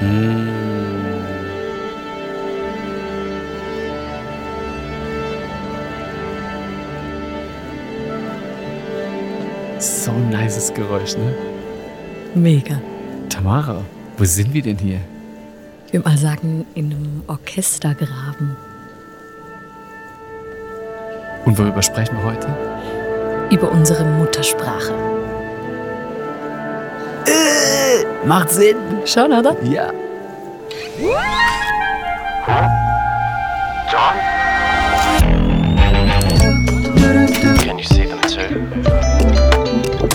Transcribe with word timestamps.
So 0.00 0.06
ein 10.12 10.30
nices 10.30 10.72
Geräusch, 10.72 11.16
ne? 11.16 11.34
Mega. 12.34 12.80
Tamara, 13.28 13.82
wo 14.16 14.24
sind 14.24 14.54
wir 14.54 14.62
denn 14.62 14.78
hier? 14.78 15.00
Ich 15.86 15.92
würde 15.92 16.08
mal 16.08 16.16
sagen, 16.16 16.64
in 16.74 16.86
einem 16.86 17.22
Orchestergraben. 17.26 18.56
Und 21.44 21.58
worüber 21.58 21.82
sprechen 21.82 22.16
wir 22.16 22.24
heute? 22.24 22.48
Über 23.50 23.70
unsere 23.70 24.04
Muttersprache. 24.04 24.94
Macht 28.24 28.50
Sinn. 28.50 28.76
Schon, 29.06 29.32
oder? 29.32 29.56
Ja. 29.62 29.90
Can 37.62 37.78
you 37.78 37.84
see 37.84 38.06
them 38.06 38.20
too? 38.22 40.08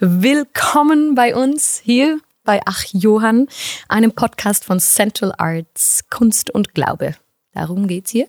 Willkommen 0.00 1.14
bei 1.14 1.36
uns 1.36 1.80
hier 1.84 2.18
bei 2.44 2.60
Ach 2.64 2.82
Johann, 2.92 3.46
einem 3.88 4.12
Podcast 4.12 4.64
von 4.64 4.80
Central 4.80 5.34
Arts 5.36 6.04
Kunst 6.08 6.48
und 6.50 6.74
Glaube. 6.74 7.14
Darum 7.52 7.86
geht's 7.86 8.10
hier. 8.10 8.26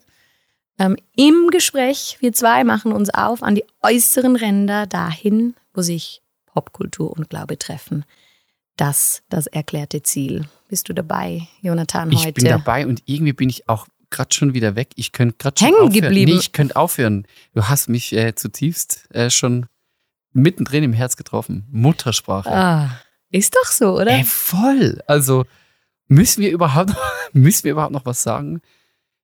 Ähm, 0.78 0.98
Im 1.16 1.50
Gespräch, 1.52 2.18
wir 2.20 2.34
zwei 2.34 2.66
machen 2.66 2.92
uns 2.92 3.10
auf 3.14 3.42
an 3.44 3.56
die 3.56 3.64
äußeren 3.82 4.36
Ränder 4.36 4.88
dahin, 4.88 5.56
wo 5.74 5.82
sich 5.82 6.22
Popkultur 6.48 7.12
und 7.12 7.30
Glaube 7.30 7.58
treffen. 7.58 8.04
Das, 8.78 9.24
das 9.30 9.48
erklärte 9.48 10.04
Ziel. 10.04 10.46
Bist 10.68 10.90
du 10.90 10.94
dabei, 10.94 11.48
Jonathan, 11.62 12.12
Ich 12.12 12.20
heute? 12.26 12.34
bin 12.34 12.46
dabei 12.46 12.86
und 12.88 13.02
irgendwie 13.06 13.34
bin 13.34 13.50
ich 13.50 13.70
auch 13.70 13.88
gerade 14.10 14.34
schon 14.34 14.54
wieder 14.54 14.76
weg. 14.76 14.90
Ich 14.96 15.12
könnte 15.12 15.36
gerade 15.38 15.58
schon 15.58 15.68
Hängen 15.68 15.78
aufhören. 15.80 16.02
geblieben. 16.02 16.32
Nee, 16.34 16.40
ich 16.40 16.52
könnte 16.52 16.76
aufhören. 16.76 17.26
Du 17.54 17.68
hast 17.68 17.88
mich 17.90 18.14
äh, 18.14 18.36
zutiefst 18.36 19.08
äh, 19.14 19.30
schon 19.30 19.68
mittendrin 20.34 20.84
im 20.84 20.94
Herz 20.94 21.16
getroffen. 21.18 21.66
Muttersprache. 21.72 22.50
Ah, 22.52 23.00
ist 23.30 23.56
doch 23.56 23.72
so, 23.72 23.96
oder? 24.00 24.12
Ey, 24.12 24.24
voll. 24.24 25.02
Also 25.08 25.46
müssen 26.08 26.42
wir 26.42 26.52
überhaupt, 26.52 26.94
müssen 27.34 27.64
wir 27.66 27.72
überhaupt 27.72 27.94
noch 27.94 28.06
was 28.06 28.22
sagen? 28.24 28.62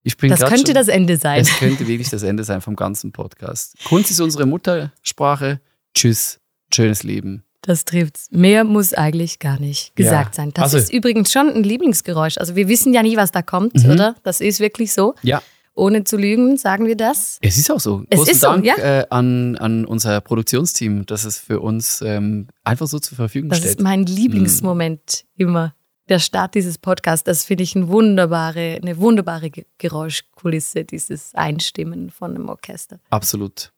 Ich 0.03 0.17
bin 0.17 0.29
das 0.31 0.39
könnte 0.39 0.67
schon, 0.67 0.75
das 0.75 0.87
Ende 0.87 1.17
sein. 1.17 1.41
Es 1.41 1.49
könnte 1.59 1.87
wirklich 1.87 2.09
das 2.09 2.23
Ende 2.23 2.43
sein 2.43 2.61
vom 2.61 2.75
ganzen 2.75 3.11
Podcast. 3.11 3.75
Kunst 3.85 4.09
ist 4.09 4.19
unsere 4.19 4.45
Muttersprache. 4.45 5.61
Tschüss. 5.93 6.39
Schönes 6.73 7.03
Leben. 7.03 7.43
Das 7.63 7.85
trifft's. 7.85 8.27
Mehr 8.31 8.63
muss 8.63 8.93
eigentlich 8.93 9.37
gar 9.39 9.59
nicht 9.59 9.95
gesagt 9.95 10.35
Ja. 10.35 10.43
sein. 10.43 10.51
Das 10.53 10.63
Also- 10.63 10.77
ist 10.77 10.91
übrigens 10.91 11.31
schon 11.31 11.47
ein 11.49 11.63
Lieblingsgeräusch. 11.63 12.37
Also 12.39 12.55
wir 12.55 12.67
wissen 12.67 12.93
ja 12.93 13.03
nie, 13.03 13.17
was 13.17 13.31
da 13.31 13.41
kommt, 13.43 13.75
Mhm. 13.83 13.91
oder? 13.91 14.15
Das 14.23 14.41
ist 14.41 14.59
wirklich 14.59 14.93
so. 14.93 15.13
Ja. 15.21 15.41
Ohne 15.73 16.03
zu 16.03 16.17
lügen, 16.17 16.57
sagen 16.57 16.85
wir 16.85 16.97
das. 16.97 17.37
Es 17.41 17.57
ist 17.57 17.71
auch 17.71 17.79
so. 17.79 18.03
Es 18.09 18.17
Großen 18.17 18.33
ist 18.33 18.41
so, 18.41 18.47
Dank 18.47 18.65
ja. 18.65 18.75
äh, 18.77 19.05
an, 19.09 19.55
an 19.57 19.85
unser 19.85 20.19
Produktionsteam, 20.21 21.05
dass 21.05 21.23
es 21.23 21.37
für 21.37 21.59
uns 21.61 22.01
ähm, 22.01 22.47
einfach 22.63 22.87
so 22.87 22.99
zur 22.99 23.15
Verfügung 23.15 23.49
Das 23.49 23.59
steht. 23.59 23.71
ist 23.71 23.79
mein 23.81 24.05
Lieblingsmoment 24.05 25.25
immer. 25.37 25.73
Der 26.09 26.19
Start 26.19 26.55
dieses 26.55 26.77
Podcasts, 26.77 27.23
das 27.23 27.45
finde 27.45 27.63
ich 27.63 27.75
eine 27.75 27.87
wunderbare, 27.87 28.79
eine 28.81 28.97
wunderbare 28.97 29.49
Ge- 29.49 29.65
Geräuschkulisse, 29.77 30.83
dieses 30.83 31.33
Einstimmen 31.35 32.09
von 32.09 32.31
einem 32.35 32.49
Orchester. 32.49 32.99
Absolut. 33.09 33.71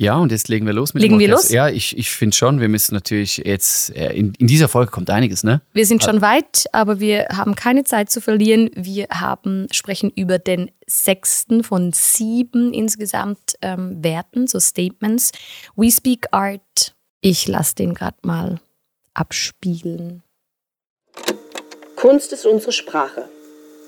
Ja, 0.00 0.16
und 0.16 0.30
jetzt 0.30 0.48
legen 0.48 0.64
wir 0.64 0.72
los 0.72 0.94
mit 0.94 1.02
Legen 1.02 1.14
dem 1.18 1.18
wir 1.18 1.34
Orchester. 1.34 1.48
los? 1.48 1.54
Ja, 1.54 1.68
ich, 1.68 1.98
ich 1.98 2.10
finde 2.10 2.36
schon, 2.36 2.60
wir 2.60 2.68
müssen 2.68 2.94
natürlich 2.94 3.38
jetzt, 3.38 3.94
äh, 3.96 4.12
in, 4.12 4.32
in 4.38 4.46
dieser 4.46 4.68
Folge 4.68 4.92
kommt 4.92 5.10
einiges, 5.10 5.42
ne? 5.42 5.60
Wir 5.72 5.86
sind 5.86 6.04
schon 6.04 6.20
weit, 6.20 6.66
aber 6.72 7.00
wir 7.00 7.26
haben 7.32 7.56
keine 7.56 7.82
Zeit 7.82 8.08
zu 8.08 8.20
verlieren. 8.20 8.70
Wir 8.76 9.08
haben, 9.10 9.66
sprechen 9.72 10.12
über 10.14 10.38
den 10.38 10.70
sechsten 10.86 11.64
von 11.64 11.92
sieben 11.92 12.72
insgesamt 12.72 13.56
ähm, 13.60 14.02
Werten, 14.02 14.46
so 14.46 14.60
Statements. 14.60 15.32
We 15.74 15.90
Speak 15.90 16.26
Art. 16.30 16.94
Ich 17.20 17.48
lasse 17.48 17.74
den 17.74 17.94
gerade 17.94 18.18
mal 18.22 18.60
abspielen. 19.14 20.22
Kunst 21.96 22.32
ist 22.32 22.46
unsere 22.46 22.70
Sprache. 22.70 23.28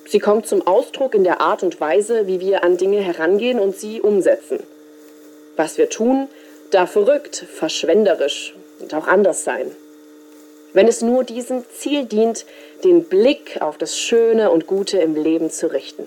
Sie 0.08 0.18
kommt 0.18 0.48
zum 0.48 0.66
Ausdruck 0.66 1.14
in 1.14 1.22
der 1.22 1.40
Art 1.40 1.62
und 1.62 1.80
Weise, 1.80 2.26
wie 2.26 2.40
wir 2.40 2.64
an 2.64 2.76
Dinge 2.76 3.00
herangehen 3.00 3.60
und 3.60 3.76
sie 3.76 4.00
umsetzen. 4.00 4.58
Was 5.60 5.76
wir 5.76 5.90
tun, 5.90 6.26
darf 6.70 6.92
verrückt, 6.92 7.44
verschwenderisch 7.54 8.54
und 8.78 8.94
auch 8.94 9.06
anders 9.06 9.44
sein. 9.44 9.66
Wenn 10.72 10.88
es 10.88 11.02
nur 11.02 11.22
diesem 11.22 11.64
Ziel 11.78 12.06
dient, 12.06 12.46
den 12.82 13.04
Blick 13.10 13.58
auf 13.60 13.76
das 13.76 13.98
Schöne 13.98 14.50
und 14.52 14.66
Gute 14.66 14.96
im 14.96 15.14
Leben 15.14 15.50
zu 15.50 15.70
richten. 15.70 16.06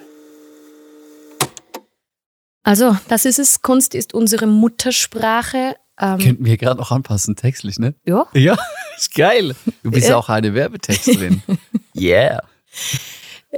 Also, 2.63 2.97
das 3.09 3.25
ist 3.25 3.37
es. 3.37 3.61
Kunst 3.61 3.93
ist 3.93 4.15
unsere 4.15 4.47
Muttersprache. 4.47 5.75
Ähm, 5.99 6.17
Könnten 6.17 6.45
wir 6.45 6.57
gerade 6.57 6.81
auch 6.81 6.89
anpassen, 6.89 7.35
textlich, 7.35 7.77
ne? 7.77 7.93
ja. 8.07 8.25
Ja, 8.33 8.57
ist 8.97 9.13
geil. 9.13 9.53
Du 9.83 9.91
bist 9.91 10.09
Ja. 10.09 10.17
auch 10.17 10.29
eine 10.29 10.55
Werbetexterin. 10.55 11.43
yeah. 11.95 12.41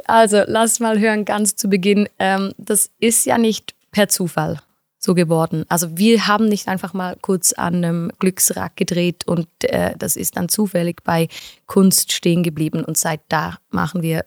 Also, 0.03 0.43
lass 0.45 0.81
mal 0.81 0.99
hören, 0.99 1.23
ganz 1.23 1.55
zu 1.55 1.69
Beginn. 1.69 2.09
Ähm, 2.19 2.51
das 2.57 2.89
ist 2.99 3.25
ja 3.25 3.37
nicht 3.37 3.75
per 3.93 4.09
Zufall 4.09 4.59
so 5.05 5.13
geworden. 5.13 5.63
Also, 5.69 5.97
wir 5.97 6.27
haben 6.27 6.49
nicht 6.49 6.67
einfach 6.67 6.93
mal 6.93 7.15
kurz 7.21 7.53
an 7.53 7.75
einem 7.75 8.11
Glücksrad 8.19 8.75
gedreht 8.75 9.25
und 9.25 9.47
äh, 9.61 9.93
das 9.97 10.15
ist 10.17 10.35
dann 10.35 10.49
zufällig 10.49 11.03
bei 11.03 11.29
Kunst 11.67 12.11
stehen 12.11 12.43
geblieben. 12.43 12.83
Und 12.83 12.97
seit 12.97 13.21
da 13.29 13.59
machen 13.69 14.01
wir 14.01 14.25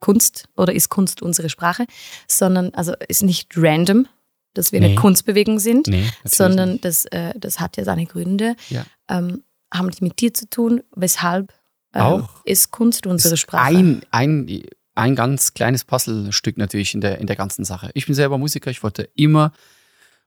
Kunst 0.00 0.48
oder 0.56 0.74
ist 0.74 0.88
Kunst 0.88 1.22
unsere 1.22 1.48
Sprache, 1.48 1.86
sondern 2.28 2.74
also 2.74 2.94
ist 3.08 3.22
nicht 3.22 3.52
random, 3.56 4.06
dass 4.54 4.72
wir 4.72 4.80
Nee. 4.80 4.86
eine 4.86 4.94
Kunstbewegung 4.96 5.58
sind, 5.58 5.86
Nee, 5.86 6.04
sondern 6.24 6.80
das, 6.80 7.04
äh, 7.06 7.32
das 7.38 7.60
hat 7.60 7.76
ja 7.76 7.84
seine 7.84 8.06
Gründe. 8.06 8.54
Ja. 8.68 8.84
Ähm, 9.08 9.42
haben 9.72 9.90
die 9.90 10.04
mit 10.04 10.20
dir 10.20 10.32
zu 10.32 10.48
tun? 10.48 10.82
Weshalb 10.94 11.52
ähm, 11.94 12.26
ist 12.44 12.70
Kunst 12.70 13.06
unsere 13.06 13.34
ist 13.34 13.40
Sprache? 13.40 13.64
Ein, 13.64 14.02
ein, 14.10 14.62
ein 14.94 15.16
ganz 15.16 15.54
kleines 15.54 15.84
Puzzlestück 15.84 16.58
natürlich 16.58 16.94
in 16.94 17.00
der, 17.00 17.18
in 17.18 17.26
der 17.26 17.36
ganzen 17.36 17.64
Sache. 17.64 17.90
Ich 17.94 18.06
bin 18.06 18.14
selber 18.14 18.38
Musiker, 18.38 18.70
ich 18.70 18.82
wollte 18.82 19.08
immer 19.14 19.52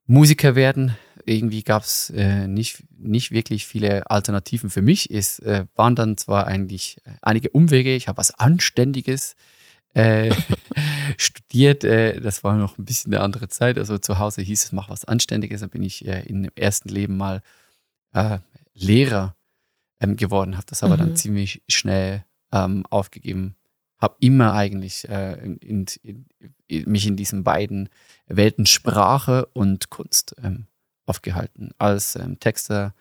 Musiker 0.08 0.56
werden. 0.56 0.96
Irgendwie 1.26 1.64
gab 1.64 1.84
es 1.84 2.10
äh, 2.12 2.48
nicht, 2.48 2.84
nicht 2.98 3.32
wirklich 3.32 3.68
viele 3.68 4.10
Alternativen 4.10 4.70
für 4.70 4.82
mich. 4.82 5.12
Es 5.12 5.40
äh, 5.40 5.66
waren 5.76 5.96
dann 5.96 6.16
zwar 6.18 6.48
eigentlich 6.48 6.98
einige 7.22 7.50
Umwege, 7.50 7.94
ich 7.96 8.08
habe 8.08 8.18
was 8.18 8.32
Anständiges 8.32 9.36
äh, 9.94 10.34
studiert. 11.18 11.84
Äh, 11.84 12.22
das 12.22 12.46
war 12.46 12.56
noch 12.56 12.78
ein 12.78 12.86
bisschen 12.86 13.14
eine 13.14 13.22
andere 13.24 13.50
Zeit. 13.50 13.78
Also 13.78 13.98
zu 13.98 14.20
Hause 14.20 14.42
hieß 14.42 14.64
es, 14.64 14.72
mach 14.72 14.90
was 14.90 15.04
Anständiges. 15.04 15.60
Dann 15.60 15.70
bin 15.70 15.84
ich 15.84 16.08
äh, 16.08 16.24
in 16.26 16.44
dem 16.44 16.52
ersten 16.56 16.88
Leben 16.88 17.18
mal 17.18 17.42
äh, 18.14 18.40
Lehrer 18.74 19.36
ähm, 20.00 20.16
geworden, 20.16 20.56
habe 20.56 20.68
das 20.70 20.82
aber 20.84 20.94
Mhm. 20.96 21.00
dann 21.00 21.16
ziemlich 21.18 21.62
schnell 21.68 22.24
ähm, 22.54 22.86
aufgegeben. 22.90 23.57
Habe 24.00 24.16
immer 24.20 24.54
eigentlich 24.54 25.08
äh, 25.10 25.34
in, 25.44 25.58
in, 25.58 25.86
in, 26.68 26.90
mich 26.90 27.08
in 27.08 27.16
diesen 27.16 27.44
beiden 27.44 27.90
Welten 28.28 28.66
Sprache 28.66 29.48
und 29.54 29.90
Kunst 29.90 30.36
ähm, 30.44 30.68
aufgehalten, 31.06 31.72
als 31.78 32.16
ähm, 32.16 32.40
Texter 32.40 32.94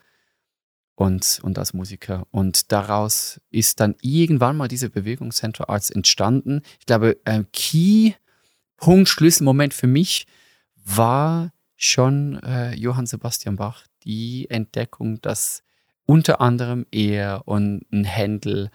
und, 0.94 1.40
und 1.42 1.58
als 1.58 1.74
Musiker. 1.74 2.26
Und 2.30 2.72
daraus 2.72 3.40
ist 3.50 3.80
dann 3.80 3.94
irgendwann 4.00 4.56
mal 4.56 4.68
diese 4.68 4.88
Bewegung 4.90 5.30
Central 5.30 5.68
Arts 5.68 5.90
entstanden. 5.90 6.62
Ich 6.80 6.86
glaube, 6.86 7.18
ähm, 7.26 7.46
Key, 7.52 8.12
Punkt, 8.76 9.08
Schlüsselmoment 9.08 9.74
für 9.74 9.86
mich 9.86 10.26
war 10.74 11.52
schon 11.76 12.42
äh, 12.42 12.74
Johann 12.74 13.06
Sebastian 13.06 13.56
Bach, 13.56 13.84
die 14.04 14.48
Entdeckung, 14.48 15.20
dass 15.20 15.62
unter 16.06 16.40
anderem 16.40 16.86
er 16.90 17.42
und 17.46 17.84
ein 17.92 18.04
Händel 18.04 18.70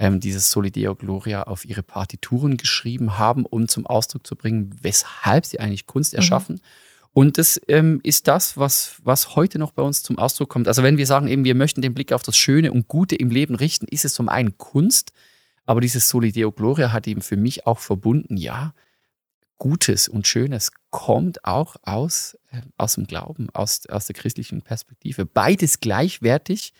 ähm, 0.00 0.18
dieses 0.18 0.50
Solideo 0.50 0.94
Gloria 0.94 1.42
auf 1.42 1.66
ihre 1.66 1.82
Partituren 1.82 2.56
geschrieben 2.56 3.18
haben, 3.18 3.44
um 3.44 3.68
zum 3.68 3.86
Ausdruck 3.86 4.26
zu 4.26 4.34
bringen, 4.34 4.74
weshalb 4.80 5.44
sie 5.44 5.60
eigentlich 5.60 5.86
Kunst 5.86 6.14
erschaffen. 6.14 6.60
Und 7.12 7.36
das 7.36 7.60
ähm, 7.68 8.00
ist 8.02 8.26
das, 8.26 8.56
was, 8.56 8.96
was 9.04 9.36
heute 9.36 9.58
noch 9.58 9.72
bei 9.72 9.82
uns 9.82 10.02
zum 10.02 10.18
Ausdruck 10.18 10.48
kommt. 10.48 10.68
Also 10.68 10.82
wenn 10.82 10.96
wir 10.96 11.06
sagen, 11.06 11.28
eben, 11.28 11.44
wir 11.44 11.54
möchten 11.54 11.82
den 11.82 11.92
Blick 11.92 12.14
auf 12.14 12.22
das 12.22 12.38
Schöne 12.38 12.72
und 12.72 12.88
Gute 12.88 13.14
im 13.14 13.28
Leben 13.28 13.54
richten, 13.54 13.86
ist 13.88 14.06
es 14.06 14.14
zum 14.14 14.30
einen 14.30 14.56
Kunst, 14.56 15.12
aber 15.66 15.82
dieses 15.82 16.08
Solideo 16.08 16.50
Gloria 16.50 16.92
hat 16.92 17.06
eben 17.06 17.20
für 17.20 17.36
mich 17.36 17.66
auch 17.66 17.78
verbunden, 17.78 18.38
ja, 18.38 18.72
Gutes 19.58 20.08
und 20.08 20.26
Schönes 20.26 20.72
kommt 20.88 21.44
auch 21.44 21.76
aus, 21.82 22.38
äh, 22.50 22.62
aus 22.78 22.94
dem 22.94 23.06
Glauben, 23.06 23.50
aus, 23.50 23.86
aus 23.90 24.06
der 24.06 24.14
christlichen 24.14 24.62
Perspektive. 24.62 25.26
Beides 25.26 25.80
gleichwertig 25.80 26.72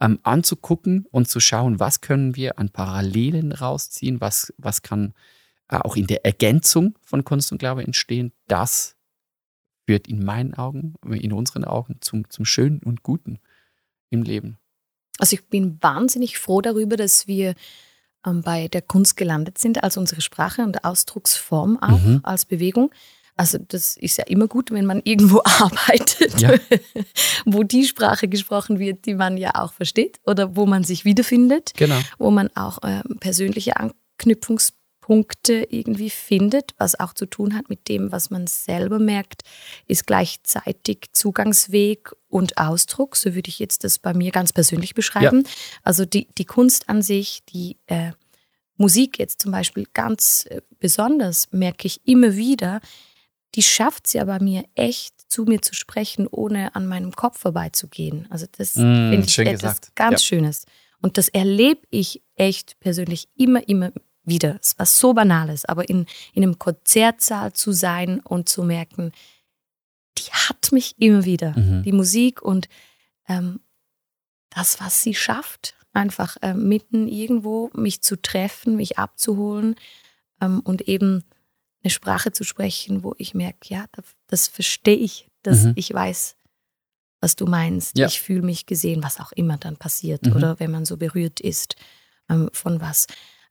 ähm, 0.00 0.18
anzugucken 0.22 1.06
und 1.10 1.28
zu 1.28 1.40
schauen, 1.40 1.78
was 1.80 2.00
können 2.00 2.36
wir 2.36 2.58
an 2.58 2.70
Parallelen 2.70 3.52
rausziehen, 3.52 4.20
was, 4.20 4.52
was 4.56 4.82
kann 4.82 5.14
äh, 5.68 5.76
auch 5.76 5.96
in 5.96 6.06
der 6.06 6.24
Ergänzung 6.24 6.98
von 7.02 7.24
Kunst 7.24 7.52
und 7.52 7.58
Glaube 7.58 7.84
entstehen, 7.84 8.32
das 8.48 8.96
führt 9.86 10.08
in 10.08 10.24
meinen 10.24 10.54
Augen, 10.54 10.94
in 11.08 11.32
unseren 11.32 11.64
Augen 11.64 11.96
zum, 12.00 12.28
zum 12.30 12.44
Schönen 12.44 12.80
und 12.82 13.02
Guten 13.02 13.38
im 14.10 14.22
Leben. 14.22 14.58
Also 15.18 15.34
ich 15.34 15.46
bin 15.48 15.78
wahnsinnig 15.82 16.38
froh 16.38 16.60
darüber, 16.60 16.96
dass 16.96 17.26
wir 17.26 17.54
ähm, 18.24 18.42
bei 18.42 18.68
der 18.68 18.82
Kunst 18.82 19.16
gelandet 19.16 19.58
sind, 19.58 19.82
als 19.82 19.96
unsere 19.96 20.20
Sprache 20.20 20.62
und 20.62 20.84
Ausdrucksform 20.84 21.78
auch 21.80 22.00
Mhm. 22.00 22.20
als 22.22 22.46
Bewegung. 22.46 22.90
Also 23.40 23.56
das 23.56 23.96
ist 23.96 24.18
ja 24.18 24.24
immer 24.24 24.48
gut, 24.48 24.70
wenn 24.70 24.84
man 24.84 25.00
irgendwo 25.02 25.40
arbeitet, 25.44 26.38
Ja. 26.42 26.52
wo 27.46 27.62
die 27.62 27.86
Sprache 27.86 28.28
gesprochen 28.28 28.78
wird, 28.78 29.06
die 29.06 29.14
man 29.14 29.38
ja 29.38 29.54
auch 29.54 29.72
versteht 29.72 30.20
oder 30.26 30.56
wo 30.56 30.66
man 30.66 30.84
sich 30.84 31.06
wiederfindet, 31.06 31.72
Genau. 31.76 31.98
wo 32.18 32.30
man 32.30 32.54
auch 32.54 32.80
ähm, 32.84 33.16
persönliche 33.18 33.72
Anknüpfungspunkte 33.78 35.66
irgendwie 35.70 36.10
findet, 36.10 36.74
was 36.78 36.98
auch 37.00 37.14
zu 37.14 37.24
tun 37.26 37.54
hat 37.56 37.68
mit 37.70 37.88
dem, 37.88 38.12
was 38.12 38.28
man 38.30 38.46
selber 38.46 38.98
merkt, 38.98 39.42
ist 39.86 40.06
gleichzeitig 40.06 41.06
Zugangsweg 41.12 42.12
und 42.28 42.58
Ausdruck. 42.58 43.16
So 43.16 43.34
würde 43.34 43.48
ich 43.48 43.58
jetzt 43.58 43.84
das 43.84 43.98
bei 43.98 44.12
mir 44.14 44.32
ganz 44.32 44.52
persönlich 44.52 44.94
beschreiben. 44.94 45.44
Also 45.82 46.04
die, 46.04 46.28
die 46.38 46.44
Kunst 46.44 46.88
an 46.88 47.00
sich, 47.02 47.40
die 47.48 47.78
äh, 47.86 48.12
Musik 48.76 49.18
jetzt 49.18 49.40
zum 49.42 49.52
Beispiel 49.52 49.86
ganz 49.92 50.46
äh, 50.48 50.60
besonders, 50.78 51.48
merke 51.52 51.86
ich 51.86 52.00
immer 52.06 52.36
wieder, 52.36 52.80
die 53.54 53.62
schafft 53.62 54.06
es 54.06 54.12
ja 54.12 54.24
bei 54.24 54.38
mir 54.40 54.64
echt, 54.74 55.14
zu 55.30 55.44
mir 55.44 55.62
zu 55.62 55.74
sprechen, 55.74 56.26
ohne 56.26 56.74
an 56.74 56.86
meinem 56.86 57.12
Kopf 57.12 57.38
vorbeizugehen. 57.40 58.26
Also 58.30 58.46
das 58.56 58.76
Mm, 58.76 59.10
finde 59.10 59.26
ich 59.26 59.34
schön 59.34 59.46
etwas 59.46 59.80
ganz 59.94 60.22
Ja. 60.22 60.26
Schönes. 60.26 60.66
Und 61.02 61.18
das 61.18 61.28
erlebe 61.28 61.80
ich 61.90 62.22
echt 62.36 62.78
persönlich 62.80 63.28
immer, 63.36 63.66
immer 63.68 63.92
wieder. 64.24 64.58
Es 64.60 64.78
war 64.78 64.86
so 64.86 65.14
Banales, 65.14 65.64
aber 65.64 65.88
in, 65.88 66.06
in 66.32 66.42
einem 66.42 66.58
Konzertsaal 66.58 67.52
zu 67.52 67.72
sein 67.72 68.20
und 68.20 68.48
zu 68.48 68.62
merken, 68.62 69.12
die 70.18 70.30
hat 70.32 70.72
mich 70.72 70.94
immer 70.98 71.24
wieder. 71.24 71.56
Mhm. 71.58 71.82
Die 71.82 71.92
Musik 71.92 72.42
und 72.42 72.68
ähm, 73.28 73.60
das, 74.50 74.80
was 74.80 75.02
sie 75.02 75.14
schafft, 75.14 75.74
einfach 75.92 76.36
äh, 76.42 76.54
mitten 76.54 77.08
irgendwo 77.08 77.70
mich 77.74 78.02
zu 78.02 78.20
treffen, 78.20 78.76
mich 78.76 78.98
abzuholen 78.98 79.76
ähm, 80.40 80.60
und 80.60 80.82
eben 80.82 81.24
eine 81.82 81.90
Sprache 81.90 82.32
zu 82.32 82.44
sprechen, 82.44 83.02
wo 83.02 83.14
ich 83.18 83.34
merke, 83.34 83.68
ja, 83.68 83.86
das, 83.92 84.04
das 84.26 84.48
verstehe 84.48 84.96
ich, 84.96 85.28
dass 85.42 85.64
Mhm. 85.64 85.72
ich 85.76 85.92
weiß, 85.92 86.36
was 87.20 87.36
du 87.36 87.46
meinst. 87.46 87.98
Ja. 87.98 88.06
Ich 88.06 88.20
fühle 88.20 88.42
mich 88.42 88.66
gesehen, 88.66 89.02
was 89.02 89.20
auch 89.20 89.32
immer 89.32 89.56
dann 89.56 89.76
passiert 89.76 90.26
Mhm. 90.26 90.32
oder 90.36 90.60
wenn 90.60 90.70
man 90.70 90.84
so 90.84 90.96
berührt 90.96 91.40
ist 91.40 91.76
ähm, 92.28 92.50
von 92.52 92.80
was. 92.80 93.06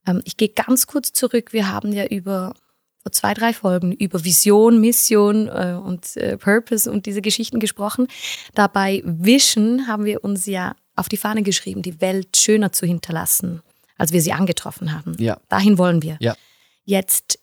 Ähm, 0.07 0.21
ich 0.25 0.37
gehe 0.37 0.49
ganz 0.49 0.87
kurz 0.87 1.11
zurück. 1.11 1.53
Wir 1.53 1.69
haben 1.71 1.91
ja 1.93 2.05
über 2.05 2.53
vor 3.01 3.11
zwei, 3.13 3.33
drei 3.33 3.53
Folgen 3.53 3.93
über 3.93 4.23
Vision, 4.25 4.81
Mission 4.81 5.47
äh, 5.47 5.79
und 5.81 6.17
äh, 6.17 6.37
Purpose 6.37 6.91
und 6.91 7.05
diese 7.05 7.21
Geschichten 7.21 7.59
gesprochen. 7.59 8.07
Dabei 8.55 9.01
Vision 9.05 9.87
haben 9.87 10.03
wir 10.05 10.23
uns 10.23 10.45
ja 10.45 10.75
auf 10.95 11.07
die 11.07 11.15
Fahne 11.17 11.41
geschrieben, 11.43 11.81
die 11.81 12.01
Welt 12.01 12.35
schöner 12.37 12.73
zu 12.73 12.85
hinterlassen, 12.85 13.61
als 13.97 14.11
wir 14.11 14.21
sie 14.21 14.33
angetroffen 14.33 14.93
haben. 14.93 15.15
Ja. 15.17 15.39
Dahin 15.47 15.77
wollen 15.77 16.01
wir. 16.01 16.17
Ja. 16.19 16.35
Jetzt, 16.83 17.38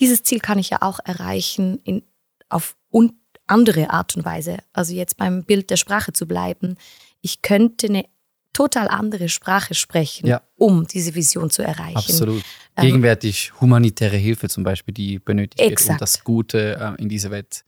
dieses 0.00 0.22
Ziel 0.22 0.40
kann 0.40 0.58
ich 0.58 0.70
ja 0.70 0.82
auch 0.82 1.00
erreichen 1.04 1.80
in, 1.84 2.02
auf 2.48 2.76
un 2.90 3.12
andere 3.46 3.90
Art 3.90 4.16
und 4.16 4.24
Weise. 4.24 4.58
Also 4.72 4.94
jetzt 4.94 5.16
beim 5.16 5.44
Bild 5.44 5.70
der 5.70 5.76
Sprache 5.76 6.12
zu 6.12 6.26
bleiben. 6.26 6.76
Ich 7.20 7.42
könnte 7.42 7.86
eine 7.86 8.04
total 8.52 8.88
andere 8.88 9.28
Sprache 9.28 9.74
sprechen, 9.74 10.26
Ja. 10.26 10.42
um 10.56 10.86
diese 10.86 11.14
Vision 11.14 11.50
zu 11.50 11.62
erreichen. 11.62 11.96
Absolut. 11.96 12.42
Ähm, 12.76 12.84
Gegenwärtig 12.84 13.52
humanitäre 13.60 14.16
Hilfe 14.16 14.48
zum 14.48 14.64
Beispiel, 14.64 14.92
die 14.92 15.18
benötigt 15.18 15.58
wird, 15.60 15.68
um 15.68 15.72
Exakt. 15.72 16.00
das 16.02 16.24
Gute 16.24 16.76
äh, 16.98 17.00
in 17.02 17.08
diese 17.08 17.30
Welt 17.30 17.64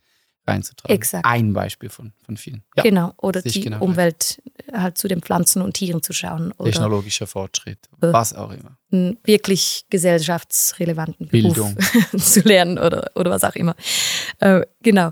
reinzutragen. 0.47 0.95
Exakt. 0.95 1.25
Ein 1.27 1.53
Beispiel 1.53 1.89
von, 1.91 2.13
von 2.25 2.37
vielen. 2.37 2.65
Ja. 2.77 2.83
Genau. 2.83 3.13
Oder 3.19 3.43
die 3.43 3.61
genau. 3.61 3.81
Umwelt 3.81 4.43
halt 4.73 4.99
zu 4.99 5.09
den 5.09 5.21
Pflanzen 5.23 5.63
und 5.63 5.75
Tieren 5.75 6.03
zu 6.03 6.13
schauen. 6.13 6.53
Oder 6.59 6.71
Technologischer 6.71 7.27
Fortschritt, 7.27 7.79
Äh. 8.01 8.13
was 8.13 8.35
auch 8.35 8.51
immer. 8.51 8.77
einen 8.93 9.19
wirklich 9.25 9.85
gesellschaftsrelevanten 9.91 11.29
Beruf 11.29 11.55
Bildung. 11.55 11.77
zu 12.19 12.41
lernen 12.41 12.79
oder, 12.79 13.11
oder 13.15 13.31
was 13.31 13.45
auch 13.45 13.55
immer. 13.55 13.75
Äh, 14.39 14.63
genau. 14.83 15.11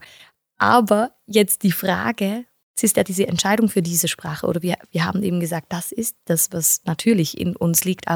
Aber 0.57 1.13
jetzt 1.27 1.63
die 1.63 1.73
Frage, 1.73 2.45
es 2.77 2.83
ist 2.83 2.97
ja 2.97 3.05
diese 3.05 3.27
Entscheidung 3.27 3.69
für 3.69 3.83
diese 3.83 4.09
Sprache 4.09 4.47
oder 4.47 4.63
wir, 4.63 4.77
wir 4.91 5.05
haben 5.05 5.23
eben 5.23 5.41
gesagt, 5.41 5.67
das 5.73 5.93
ist 5.93 6.17
das, 6.25 6.53
was 6.53 6.83
natürlich 6.85 7.39
in 7.39 7.55
uns 7.57 7.85
liegt, 7.85 8.09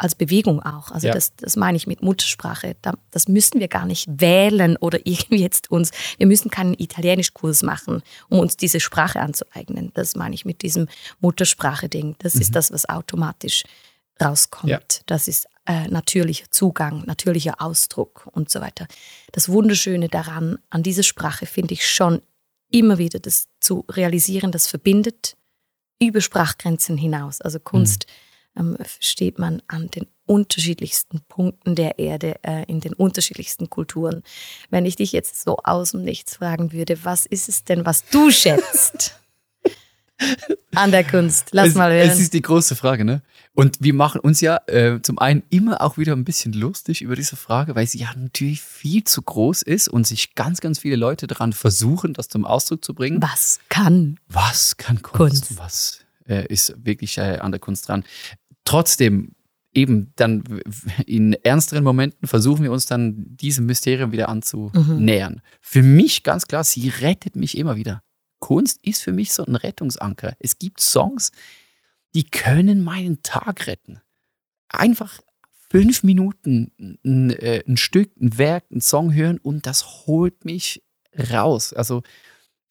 als 0.00 0.14
Bewegung 0.14 0.62
auch. 0.62 0.90
Also 0.90 1.08
Ja. 1.08 1.12
das, 1.14 1.36
das 1.36 1.56
meine 1.56 1.76
ich 1.76 1.86
mit 1.86 2.02
Muttersprache. 2.02 2.74
Da, 2.80 2.94
das 3.10 3.28
müssen 3.28 3.60
wir 3.60 3.68
gar 3.68 3.84
nicht 3.84 4.08
wählen 4.08 4.76
oder 4.78 4.98
irgendwie 5.04 5.40
jetzt 5.40 5.70
uns, 5.70 5.90
wir 6.16 6.26
müssen 6.26 6.50
keinen 6.50 6.74
Italienischkurs 6.74 7.62
machen, 7.62 8.02
um 8.28 8.38
uns 8.38 8.56
diese 8.56 8.80
Sprache 8.80 9.20
anzueignen. 9.20 9.90
Das 9.94 10.16
meine 10.16 10.34
ich 10.34 10.44
mit 10.44 10.62
diesem 10.62 10.88
Muttersprache-Ding. 11.20 12.16
Das 12.18 12.34
ist 12.34 12.56
das, 12.56 12.72
was 12.72 12.88
automatisch 12.88 13.64
rauskommt. 14.20 14.70
Ja. 14.70 14.80
Das 15.06 15.28
ist 15.28 15.46
äh, 15.66 15.86
natürlicher 15.88 16.46
Zugang, 16.50 17.04
natürlicher 17.06 17.60
Ausdruck 17.60 18.26
und 18.32 18.50
so 18.50 18.60
weiter. 18.60 18.86
Das 19.32 19.48
Wunderschöne 19.48 20.08
daran, 20.08 20.58
an 20.70 20.82
dieser 20.82 21.02
Sprache 21.02 21.44
finde 21.46 21.74
ich 21.74 21.86
schon 21.88 22.22
immer 22.70 22.98
wieder 22.98 23.18
das 23.18 23.48
zu 23.60 23.84
realisieren, 23.90 24.52
das 24.52 24.66
verbindet 24.66 25.36
über 26.00 26.20
Sprachgrenzen 26.22 26.96
hinaus. 26.96 27.40
Also 27.42 27.60
Kunst 27.60 28.06
ähm, 28.56 28.76
versteht 28.76 29.38
man 29.38 29.62
an 29.66 29.88
den 29.90 30.06
unterschiedlichsten 30.26 31.20
Punkten 31.28 31.74
der 31.74 31.98
Erde, 31.98 32.36
äh, 32.42 32.64
in 32.66 32.80
den 32.80 32.92
unterschiedlichsten 32.92 33.68
Kulturen. 33.68 34.22
Wenn 34.70 34.86
ich 34.86 34.96
dich 34.96 35.12
jetzt 35.12 35.42
so 35.42 35.58
aus 35.64 35.90
dem 35.90 36.04
Nichts 36.04 36.36
fragen 36.36 36.72
würde, 36.72 37.04
was 37.04 37.26
ist 37.26 37.48
es 37.48 37.64
denn, 37.64 37.84
was 37.84 38.04
du 38.06 38.30
schätzt 38.30 39.16
an 40.74 40.92
der 40.92 41.04
Kunst? 41.04 41.48
Lass 41.50 41.70
es, 41.70 41.74
mal 41.74 41.92
hören. 41.92 42.08
Es 42.08 42.20
ist 42.20 42.32
die 42.32 42.42
große 42.42 42.76
Frage, 42.76 43.04
ne? 43.04 43.22
Und 43.54 43.78
wir 43.80 43.92
machen 43.92 44.20
uns 44.20 44.40
ja 44.40 44.60
äh, 44.68 45.02
zum 45.02 45.18
einen 45.18 45.42
immer 45.50 45.82
auch 45.82 45.98
wieder 45.98 46.12
ein 46.12 46.24
bisschen 46.24 46.52
lustig 46.52 47.02
über 47.02 47.16
diese 47.16 47.34
Frage, 47.34 47.74
weil 47.74 47.86
sie 47.88 47.98
ja 47.98 48.14
natürlich 48.16 48.60
viel 48.60 49.02
zu 49.02 49.22
groß 49.22 49.62
ist 49.62 49.88
und 49.88 50.06
sich 50.06 50.36
ganz, 50.36 50.60
ganz 50.60 50.78
viele 50.78 50.96
Leute 50.96 51.26
daran 51.26 51.52
versuchen, 51.52 52.14
das 52.14 52.28
zum 52.28 52.44
Ausdruck 52.44 52.84
zu 52.84 52.94
bringen. 52.94 53.20
was 53.20 53.58
kann 53.68 54.18
Was 54.28 54.76
kann 54.76 55.02
Kunst? 55.02 55.48
Kunst. 55.48 55.58
Was 55.58 56.00
äh, 56.28 56.46
ist 56.46 56.74
wirklich 56.84 57.18
äh, 57.18 57.38
an 57.38 57.50
der 57.50 57.60
Kunst 57.60 57.88
dran? 57.88 58.04
Trotzdem, 58.70 59.34
eben 59.74 60.12
dann 60.14 60.44
in 61.06 61.32
ernsteren 61.32 61.82
Momenten 61.82 62.28
versuchen 62.28 62.62
wir 62.62 62.70
uns 62.70 62.86
dann 62.86 63.36
diesem 63.36 63.66
Mysterium 63.66 64.12
wieder 64.12 64.28
anzunähern. 64.28 65.42
Für 65.60 65.82
mich 65.82 66.22
ganz 66.22 66.46
klar, 66.46 66.62
sie 66.62 66.88
rettet 66.88 67.34
mich 67.34 67.58
immer 67.58 67.74
wieder. 67.74 68.00
Kunst 68.38 68.78
ist 68.86 69.02
für 69.02 69.10
mich 69.10 69.32
so 69.32 69.44
ein 69.44 69.56
Rettungsanker. 69.56 70.36
Es 70.38 70.56
gibt 70.60 70.80
Songs, 70.80 71.32
die 72.14 72.22
können 72.22 72.84
meinen 72.84 73.24
Tag 73.24 73.66
retten. 73.66 74.00
Einfach 74.68 75.20
fünf 75.68 76.04
Minuten 76.04 76.70
ein, 77.04 77.30
äh, 77.30 77.64
ein 77.66 77.76
Stück, 77.76 78.16
ein 78.20 78.38
Werk, 78.38 78.70
ein 78.70 78.80
Song 78.80 79.12
hören 79.12 79.38
und 79.38 79.66
das 79.66 80.06
holt 80.06 80.44
mich 80.44 80.84
raus. 81.32 81.72
Also 81.72 82.04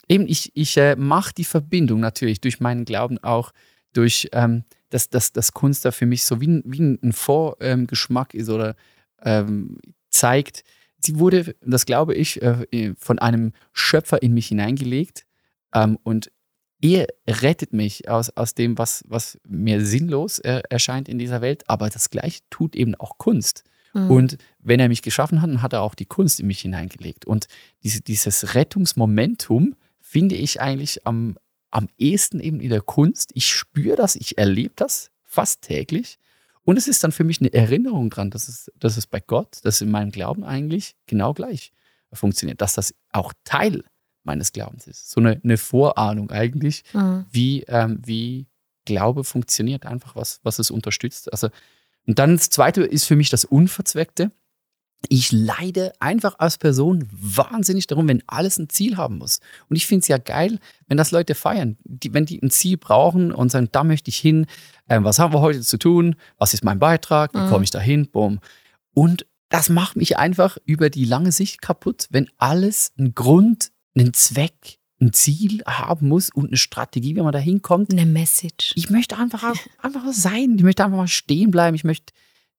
eben, 0.07 0.29
ich, 0.29 0.51
ich 0.53 0.77
äh, 0.77 0.95
mache 0.95 1.33
die 1.33 1.43
Verbindung 1.43 1.99
natürlich 1.99 2.39
durch 2.39 2.61
meinen 2.61 2.85
Glauben 2.85 3.17
auch, 3.21 3.51
durch 3.91 4.29
ähm, 4.31 4.63
dass, 4.89 5.09
dass, 5.09 5.31
dass 5.31 5.53
Kunst 5.53 5.85
da 5.85 5.91
für 5.91 6.05
mich 6.05 6.23
so 6.23 6.41
wie 6.41 6.47
ein, 6.47 6.63
wie 6.65 6.81
ein 6.81 7.13
Vorgeschmack 7.13 8.33
ist 8.33 8.49
oder 8.49 8.75
ähm, 9.21 9.77
zeigt, 10.09 10.63
sie 10.99 11.19
wurde, 11.19 11.55
das 11.61 11.85
glaube 11.85 12.15
ich, 12.15 12.41
äh, 12.41 12.93
von 12.97 13.19
einem 13.19 13.53
Schöpfer 13.73 14.21
in 14.21 14.33
mich 14.33 14.47
hineingelegt 14.47 15.25
ähm, 15.73 15.97
und 16.03 16.31
er 16.81 17.07
rettet 17.27 17.73
mich 17.73 18.09
aus, 18.09 18.29
aus 18.29 18.53
dem, 18.53 18.77
was, 18.77 19.03
was 19.07 19.37
mir 19.45 19.85
sinnlos 19.85 20.39
äh, 20.39 20.61
erscheint 20.69 21.09
in 21.09 21.19
dieser 21.19 21.41
Welt, 21.41 21.63
aber 21.67 21.89
das 21.89 22.09
gleiche 22.09 22.41
tut 22.49 22.75
eben 22.75 22.95
auch 22.95 23.17
Kunst. 23.17 23.63
Mhm. 23.93 24.11
Und 24.11 24.37
wenn 24.59 24.79
er 24.79 24.87
mich 24.87 25.01
geschaffen 25.01 25.41
hat, 25.41 25.49
dann 25.49 25.61
hat 25.61 25.73
er 25.73 25.81
auch 25.81 25.95
die 25.95 26.05
Kunst 26.05 26.39
in 26.39 26.47
mich 26.47 26.61
hineingelegt. 26.61 27.25
Und 27.25 27.47
diese, 27.83 28.01
dieses 28.01 28.55
Rettungsmomentum 28.55 29.75
finde 29.99 30.35
ich 30.35 30.61
eigentlich 30.61 31.05
am, 31.05 31.37
am 31.71 31.87
ehesten 31.97 32.39
eben 32.39 32.59
in 32.59 32.69
der 32.69 32.81
Kunst. 32.81 33.31
Ich 33.33 33.47
spüre 33.47 33.95
das, 33.95 34.15
ich 34.15 34.37
erlebe 34.37 34.73
das 34.75 35.11
fast 35.23 35.61
täglich. 35.61 36.17
Und 36.63 36.77
es 36.77 36.87
ist 36.87 37.03
dann 37.03 37.11
für 37.11 37.23
mich 37.23 37.39
eine 37.39 37.53
Erinnerung 37.53 38.09
dran, 38.09 38.29
dass 38.31 38.47
es, 38.47 38.71
dass 38.77 38.97
es 38.97 39.07
bei 39.07 39.19
Gott, 39.19 39.59
dass 39.63 39.75
es 39.75 39.81
in 39.81 39.91
meinem 39.91 40.11
Glauben 40.11 40.43
eigentlich 40.43 40.95
genau 41.07 41.33
gleich 41.33 41.71
funktioniert, 42.13 42.61
dass 42.61 42.73
das 42.73 42.93
auch 43.11 43.33
Teil 43.43 43.83
meines 44.23 44.51
Glaubens 44.51 44.87
ist. 44.87 45.09
So 45.09 45.21
eine, 45.21 45.39
eine 45.43 45.57
Vorahnung 45.57 46.29
eigentlich, 46.31 46.83
Mhm. 46.93 47.25
wie, 47.31 47.63
ähm, 47.67 47.99
wie 48.05 48.47
Glaube 48.85 49.23
funktioniert, 49.23 49.85
einfach 49.85 50.15
was, 50.15 50.39
was 50.43 50.59
es 50.59 50.71
unterstützt. 50.71 51.31
Also, 51.31 51.49
und 52.05 52.19
dann 52.19 52.35
das 52.35 52.49
zweite 52.49 52.83
ist 52.83 53.05
für 53.05 53.15
mich 53.15 53.29
das 53.29 53.45
Unverzweckte. 53.45 54.31
Ich 55.07 55.31
leide 55.31 55.93
einfach 55.99 56.35
als 56.39 56.57
Person 56.57 57.07
wahnsinnig 57.11 57.87
darum, 57.87 58.07
wenn 58.09 58.21
alles 58.27 58.57
ein 58.59 58.67
Ziel 58.69 58.97
haben 58.97 59.17
muss. 59.17 59.39
Und 59.69 59.77
ich 59.77 59.87
finde 59.87 60.01
es 60.01 60.07
ja 60.09 60.17
geil, 60.17 60.59
wenn 60.87 60.97
das 60.97 61.11
Leute 61.11 61.35
feiern, 61.35 61.77
die, 61.85 62.13
wenn 62.13 62.25
die 62.25 62.41
ein 62.43 62.51
Ziel 62.51 62.77
brauchen 62.77 63.31
und 63.31 63.49
sagen, 63.49 63.69
da 63.71 63.83
möchte 63.85 64.09
ich 64.09 64.17
hin, 64.17 64.45
ähm, 64.89 65.05
was 65.05 65.17
haben 65.17 65.33
wir 65.33 65.39
heute 65.39 65.61
zu 65.61 65.77
tun, 65.77 66.15
was 66.37 66.53
ist 66.53 66.63
mein 66.65 66.79
Beitrag, 66.79 67.33
wie 67.33 67.37
Mhm. 67.39 67.49
komme 67.49 67.63
ich 67.63 67.71
da 67.71 67.79
hin, 67.79 68.09
bumm. 68.11 68.39
Und 68.93 69.25
das 69.47 69.69
macht 69.69 69.95
mich 69.95 70.17
einfach 70.17 70.57
über 70.65 70.89
die 70.89 71.05
lange 71.05 71.31
Sicht 71.31 71.61
kaputt, 71.61 72.07
wenn 72.11 72.29
alles 72.37 72.91
einen 72.99 73.15
Grund, 73.15 73.71
einen 73.95 74.13
Zweck, 74.13 74.77
ein 75.01 75.13
Ziel 75.13 75.63
haben 75.65 76.09
muss 76.09 76.29
und 76.29 76.47
eine 76.47 76.57
Strategie, 76.57 77.15
wie 77.15 77.21
man 77.21 77.31
da 77.31 77.39
hinkommt. 77.39 77.91
Eine 77.93 78.05
Message. 78.05 78.73
Ich 78.75 78.89
möchte 78.89 79.17
einfach, 79.17 79.43
auch- 79.43 79.83
einfach 79.83 80.03
sein. 80.11 80.55
Ich 80.57 80.63
möchte 80.63 80.83
einfach 80.83 80.97
mal 80.97 81.07
stehen 81.07 81.51
bleiben. 81.51 81.73
Ich 81.73 81.85
möchte 81.85 82.11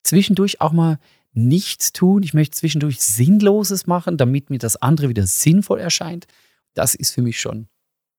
zwischendurch 0.02 0.62
auch 0.62 0.73
mal 0.73 0.99
nichts 1.33 1.93
tun. 1.93 2.23
Ich 2.23 2.35
möchte 2.35 2.57
zwischendurch 2.57 3.01
Sinnloses 3.01 3.87
machen, 3.87 4.17
damit 4.17 4.51
mir 4.51 4.59
das 4.59 4.77
andere 4.77 5.09
wieder 5.09 5.27
sinnvoll 5.27 5.81
erscheint. 5.81 6.27
Das 6.75 6.95
ist 6.95 7.13
für 7.13 7.23
mich 7.23 7.41
schon 7.41 7.69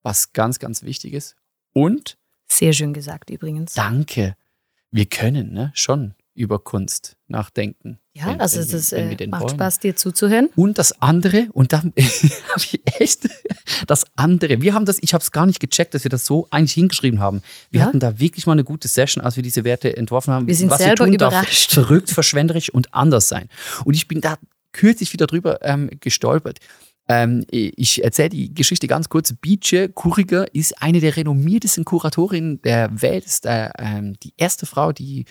was 0.02 0.34
ganz, 0.34 0.60
ganz 0.60 0.84
Wichtiges. 0.84 1.36
Und 1.74 2.18
Sehr 2.48 2.74
schön 2.74 2.94
gesagt 2.94 3.30
übrigens. 3.30 3.74
danke, 3.74 4.36
wir 4.92 5.06
können 5.06 5.54
ne, 5.54 5.72
schon 5.74 6.16
über 6.34 6.60
Kunst 6.60 7.18
nachdenken. 7.28 8.00
Ja, 8.14 8.28
wenn- 8.28 8.42
also 8.42 8.58
wenn 8.60 8.78
es 8.78 8.92
wir 8.92 9.20
äh, 9.22 9.28
macht 9.28 9.44
wollen. 9.44 9.56
Spaß, 9.56 9.80
dir 9.80 9.96
zuzuhören. 9.96 10.50
Und 10.56 10.78
das 10.78 11.02
andere, 11.02 11.48
und 11.54 11.74
dann 11.74 11.94
habe 12.50 12.58
ich 12.64 12.82
echt 13.00 13.28
das 13.88 14.06
andere. 14.16 14.62
Wir 14.62 14.74
haben 14.74 14.86
das, 14.86 14.98
ich 15.02 15.14
habe 15.14 15.22
es 15.22 15.32
gar 15.32 15.46
nicht 15.46 15.60
gecheckt, 15.60 15.94
dass 15.94 16.04
wir 16.04 16.10
das 16.10 16.26
so 16.26 16.48
eigentlich 16.52 16.74
hingeschrieben 16.74 17.20
haben. 17.20 17.42
Wir 17.70 17.82
Ja? 17.82 17.86
hatten 17.88 18.00
da 18.00 18.20
wirklich 18.20 18.46
mal 18.46 18.54
eine 18.54 18.64
gute 18.64 18.88
Session, 18.88 19.24
als 19.24 19.36
wir 19.36 19.44
diese 19.44 19.64
Werte 19.64 19.96
entworfen 19.98 20.34
haben. 20.34 20.48
Wir 20.48 20.56
sind 20.56 20.70
was 20.70 20.80
selber 20.80 21.06
tun 21.06 21.18
darf, 21.18 21.34
überrascht. 21.34 21.72
verrückt, 21.72 22.10
verschwenderisch 22.10 22.70
und 22.70 22.94
anders 22.94 23.28
sein. 23.28 23.48
Und 23.86 23.94
ich 23.96 24.08
bin 24.08 24.22
da 24.22 24.38
kürzlich 24.74 25.12
wieder 25.14 25.28
drüber 25.28 25.60
ähm, 25.64 25.90
gestolpert. 26.00 26.60
Ähm, 27.08 27.46
ich 27.50 28.04
erzähle 28.04 28.30
die 28.30 28.54
Geschichte 28.54 28.88
ganz 28.88 29.10
kurz. 29.10 29.34
Beeche 29.34 29.90
Kuriger 29.90 30.54
ist 30.54 30.82
eine 30.82 31.00
der 31.02 31.18
renommiertesten 31.18 31.84
Kuratorinnen 31.84 32.62
der 32.62 33.02
Welt, 33.02 33.26
ist 33.26 33.46
äh, 33.46 33.70
ähm, 33.80 34.14
die 34.24 34.34
erste 34.38 34.66
Frau, 34.66 34.92
die 34.94 35.26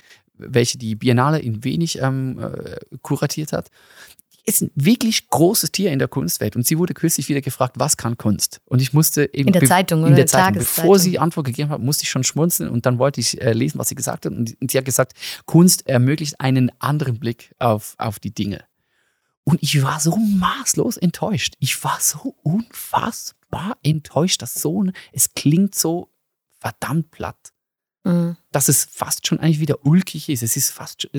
welche 0.46 0.78
die 0.78 0.94
Biennale 0.94 1.38
in 1.38 1.64
Venedig 1.64 1.96
ähm, 1.96 2.38
äh, 2.38 2.76
kuratiert 3.02 3.52
hat 3.52 3.70
ist 4.44 4.62
ein 4.62 4.70
wirklich 4.74 5.28
großes 5.28 5.72
Tier 5.72 5.92
in 5.92 5.98
der 5.98 6.08
Kunstwelt 6.08 6.56
und 6.56 6.66
sie 6.66 6.78
wurde 6.78 6.94
kürzlich 6.94 7.28
wieder 7.28 7.40
gefragt, 7.40 7.76
was 7.78 7.96
kann 7.96 8.16
Kunst? 8.16 8.60
Und 8.64 8.80
ich 8.80 8.92
musste 8.92 9.32
eben 9.32 9.48
In 9.48 9.52
der 9.52 9.64
Zeitung 9.64 10.06
in 10.06 10.16
der 10.16 10.26
Zeitung, 10.26 10.58
bevor 10.58 10.98
sie 10.98 11.18
Antwort 11.18 11.46
gegeben 11.46 11.70
hat, 11.70 11.80
musste 11.80 12.04
ich 12.04 12.10
schon 12.10 12.24
schmunzeln 12.24 12.70
und 12.70 12.86
dann 12.86 12.98
wollte 12.98 13.20
ich 13.20 13.40
äh, 13.40 13.52
lesen, 13.52 13.78
was 13.78 13.88
sie 13.88 13.94
gesagt 13.94 14.26
hat 14.26 14.32
und, 14.32 14.56
und 14.60 14.70
sie 14.70 14.78
hat 14.78 14.84
gesagt, 14.84 15.12
Kunst 15.46 15.86
ermöglicht 15.86 16.40
einen 16.40 16.72
anderen 16.80 17.18
Blick 17.18 17.54
auf, 17.58 17.94
auf 17.98 18.18
die 18.18 18.34
Dinge. 18.34 18.64
Und 19.44 19.62
ich 19.62 19.82
war 19.82 20.00
so 20.00 20.16
maßlos 20.16 20.96
enttäuscht. 20.96 21.54
Ich 21.60 21.82
war 21.82 21.98
so 22.00 22.36
unfassbar 22.42 23.76
enttäuscht, 23.82 24.42
dass 24.42 24.54
so 24.54 24.82
ein, 24.82 24.92
es 25.12 25.34
klingt 25.34 25.74
so 25.74 26.10
verdammt 26.58 27.10
platt 27.10 27.52
Mhm. 28.04 28.36
dass 28.52 28.68
es 28.68 28.84
fast 28.90 29.26
schon 29.26 29.40
eigentlich 29.40 29.60
wieder 29.60 29.84
ulkig 29.84 30.28
ist. 30.28 30.42
Es 30.42 30.56
ist 30.56 30.70
fast 30.70 31.02
schon, 31.02 31.10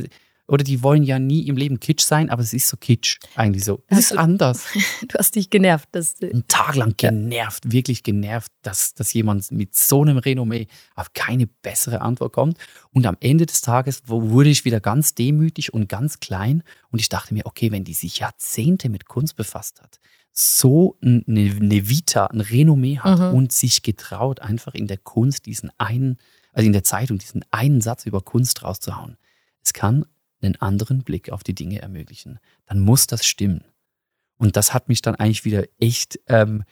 oder 0.47 0.63
die 0.65 0.83
wollen 0.83 1.03
ja 1.03 1.17
nie 1.19 1.47
im 1.47 1.55
Leben 1.55 1.79
Kitsch 1.79 2.01
sein, 2.03 2.29
aber 2.29 2.41
es 2.41 2.51
ist 2.53 2.67
so 2.67 2.75
Kitsch 2.75 3.19
eigentlich 3.35 3.63
so. 3.63 3.83
Es 3.87 3.99
ist 3.99 4.11
du- 4.11 4.17
anders. 4.17 4.65
Du 5.07 5.17
hast 5.17 5.35
dich 5.35 5.49
genervt. 5.49 5.87
Dass, 5.93 6.15
du- 6.15 6.29
Einen 6.29 6.47
Tag 6.47 6.75
lang 6.75 6.95
genervt, 6.97 7.71
wirklich 7.71 8.03
genervt, 8.03 8.51
dass, 8.63 8.93
dass 8.95 9.13
jemand 9.13 9.49
mit 9.51 9.75
so 9.75 10.01
einem 10.01 10.17
Renommee 10.17 10.67
auf 10.95 11.13
keine 11.13 11.47
bessere 11.47 12.01
Antwort 12.01 12.33
kommt. 12.33 12.57
Und 12.91 13.05
am 13.05 13.15
Ende 13.21 13.45
des 13.45 13.61
Tages 13.61 14.01
wurde 14.07 14.49
ich 14.49 14.65
wieder 14.65 14.79
ganz 14.81 15.13
demütig 15.13 15.73
und 15.73 15.87
ganz 15.87 16.19
klein 16.19 16.63
und 16.89 16.99
ich 16.99 17.07
dachte 17.09 17.33
mir, 17.33 17.45
okay, 17.45 17.71
wenn 17.71 17.83
die 17.85 17.93
sich 17.93 18.17
Jahrzehnte 18.19 18.89
mit 18.89 19.05
Kunst 19.05 19.35
befasst 19.37 19.81
hat, 19.81 19.99
so 20.33 20.97
eine, 21.01 21.23
eine 21.27 21.87
Vita, 21.89 22.25
ein 22.25 22.41
Renommee 22.41 22.97
hat 22.99 23.19
Mhm. 23.19 23.35
und 23.37 23.51
sich 23.51 23.83
getraut, 23.83 24.39
einfach 24.41 24.73
in 24.73 24.87
der 24.87 24.97
Kunst 24.97 25.45
diesen 25.45 25.71
einen, 25.77 26.17
also 26.51 26.65
in 26.65 26.73
der 26.73 26.83
Zeitung 26.83 27.17
diesen 27.17 27.45
einen 27.51 27.81
Satz 27.81 28.05
über 28.05 28.21
Kunst 28.21 28.63
rauszuhauen. 28.63 29.17
Es 29.63 29.73
kann 29.73 30.05
einen 30.41 30.55
anderen 30.57 31.03
Blick 31.03 31.31
auf 31.31 31.43
die 31.43 31.55
Dinge 31.55 31.81
ermöglichen. 31.81 32.39
Dann 32.65 32.79
muss 32.79 33.07
das 33.07 33.25
stimmen. 33.25 33.63
Und 34.37 34.55
das 34.55 34.73
hat 34.73 34.89
mich 34.89 35.01
dann 35.01 35.15
eigentlich 35.15 35.45
wieder 35.45 35.65
echt 35.79 36.19
ähm, 36.27 36.63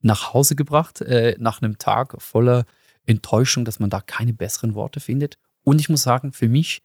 nach 0.00 0.32
Hause 0.32 0.54
gebracht, 0.54 1.00
äh, 1.00 1.36
nach 1.38 1.60
einem 1.60 1.78
Tag 1.78 2.20
voller 2.22 2.64
Enttäuschung, 3.06 3.64
dass 3.64 3.80
man 3.80 3.90
da 3.90 4.00
keine 4.00 4.32
besseren 4.32 4.74
Worte 4.74 5.00
findet. 5.00 5.38
Und 5.64 5.80
ich 5.80 5.88
muss 5.88 6.02
sagen, 6.02 6.32
für 6.32 6.48
mich 6.48 6.82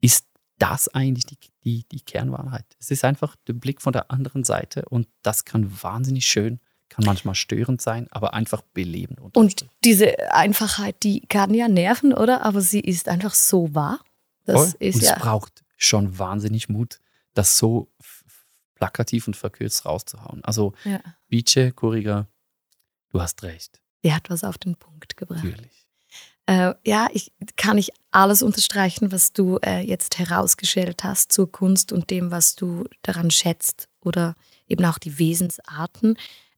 ist 0.00 0.26
das 0.58 0.88
eigentlich 0.88 1.26
die, 1.26 1.38
die, 1.64 1.84
die 1.90 2.00
Kernwahrheit. 2.00 2.64
Es 2.80 2.90
ist 2.90 3.04
einfach 3.04 3.36
der 3.46 3.52
Blick 3.52 3.82
von 3.82 3.92
der 3.92 4.10
anderen 4.10 4.44
Seite 4.44 4.84
und 4.86 5.06
das 5.22 5.44
kann 5.44 5.82
wahnsinnig 5.82 6.24
schön, 6.24 6.60
kann 6.88 7.04
manchmal 7.04 7.34
störend 7.34 7.80
sein, 7.80 8.06
aber 8.10 8.34
einfach 8.34 8.62
belebend. 8.62 9.20
Und 9.34 9.66
diese 9.84 10.32
Einfachheit, 10.32 11.02
die 11.02 11.20
kann 11.20 11.52
ja 11.52 11.68
nerven, 11.68 12.12
oder? 12.12 12.42
Aber 12.42 12.60
sie 12.60 12.80
ist 12.80 13.08
einfach 13.08 13.34
so 13.34 13.74
wahr. 13.74 14.00
Das 14.44 14.72
Voll. 14.72 14.76
ist 14.80 14.94
und 14.96 15.02
ja. 15.02 15.14
es 15.14 15.18
braucht 15.18 15.64
schon 15.76 16.18
wahnsinnig 16.18 16.68
Mut, 16.68 17.00
das 17.34 17.58
so 17.58 17.90
plakativ 18.74 19.26
und 19.26 19.36
verkürzt 19.36 19.84
rauszuhauen. 19.84 20.44
Also 20.44 20.72
ja. 20.84 21.00
Bice, 21.28 21.72
Kuriger, 21.74 22.28
du 23.10 23.20
hast 23.20 23.42
recht, 23.42 23.80
Sie 24.02 24.14
hat 24.14 24.30
was 24.30 24.44
auf 24.44 24.56
den 24.56 24.76
Punkt 24.76 25.16
gebracht. 25.16 25.42
natürlich. 25.42 25.88
Äh, 26.46 26.74
ja, 26.84 27.08
ich 27.12 27.32
kann 27.56 27.76
ich 27.76 27.90
alles 28.12 28.40
unterstreichen, 28.40 29.10
was 29.10 29.32
du 29.32 29.58
äh, 29.64 29.80
jetzt 29.80 30.18
herausgestellt 30.20 31.02
hast 31.02 31.32
zur 31.32 31.50
Kunst 31.50 31.90
und 31.90 32.10
dem, 32.10 32.30
was 32.30 32.54
du 32.54 32.84
daran 33.02 33.32
schätzt 33.32 33.88
oder 34.00 34.36
eben 34.68 34.84
auch 34.84 34.98
die 34.98 35.18
Wesensarten. 35.18 36.16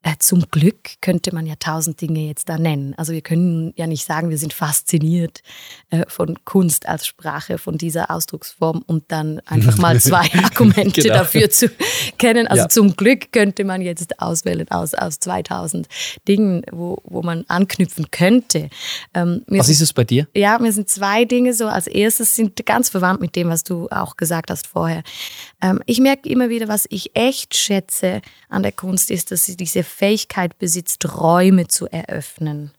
Äh, 0.08 0.14
zum 0.20 0.48
Glück 0.50 1.00
könnte 1.02 1.34
man 1.34 1.44
ja 1.44 1.54
tausend 1.58 2.00
Dinge 2.00 2.20
jetzt 2.20 2.48
da 2.48 2.56
nennen. 2.56 2.94
Also 2.96 3.12
wir 3.12 3.20
können 3.20 3.74
ja 3.76 3.86
nicht 3.86 4.06
sagen, 4.06 4.30
wir 4.30 4.38
sind 4.38 4.52
fasziniert 4.52 5.42
äh, 5.90 6.04
von 6.08 6.38
Kunst 6.44 6.88
als 6.88 7.06
Sprache, 7.06 7.58
von 7.58 7.76
dieser 7.78 8.10
Ausdrucksform 8.10 8.82
und 8.86 9.04
dann 9.08 9.40
einfach 9.46 9.76
mal 9.78 10.00
zwei 10.00 10.30
Argumente 10.42 11.02
Genau. 11.02 11.14
dafür 11.16 11.50
zu 11.50 11.68
kennen. 12.16 12.46
Also 12.46 12.62
Ja. 12.62 12.68
zum 12.68 12.96
Glück 12.96 13.32
könnte 13.32 13.64
man 13.64 13.82
jetzt 13.82 14.20
auswählen 14.20 14.66
aus, 14.70 14.94
aus 14.94 15.18
2000 15.18 15.88
Dingen, 16.26 16.62
wo, 16.70 16.98
wo 17.04 17.22
man 17.22 17.44
anknüpfen 17.48 18.10
könnte. 18.10 18.70
Ähm, 19.14 19.42
Was 19.48 19.66
sind- 19.66 19.74
ist 19.74 19.80
es 19.82 19.92
bei 19.92 20.04
dir? 20.04 20.26
ja, 20.34 20.58
mir 20.58 20.72
sind 20.72 20.88
zwei 20.88 21.24
Dinge 21.24 21.52
so. 21.54 21.66
Als 21.66 21.86
erstes 21.86 22.34
sind 22.36 22.64
ganz 22.64 22.88
verwandt 22.88 23.20
mit 23.20 23.36
dem, 23.36 23.48
was 23.48 23.64
du 23.64 23.88
auch 23.90 24.16
gesagt 24.16 24.50
hast 24.50 24.68
vorher. 24.68 25.02
Ähm, 25.60 25.80
ich 25.86 25.98
merke 26.00 26.28
immer 26.28 26.48
wieder, 26.48 26.68
was 26.68 26.86
ich 26.88 27.10
echt 27.16 27.56
schätze 27.56 28.22
an 28.48 28.62
der 28.62 28.72
Kunst 28.72 29.10
ist, 29.10 29.32
dass 29.32 29.44
sie 29.44 29.56
diese 29.56 29.82
Fähigkeit 29.98 30.58
besitzt, 30.58 31.18
Räume 31.18 31.66
zu 31.66 31.86
eröffnen. 31.88 32.70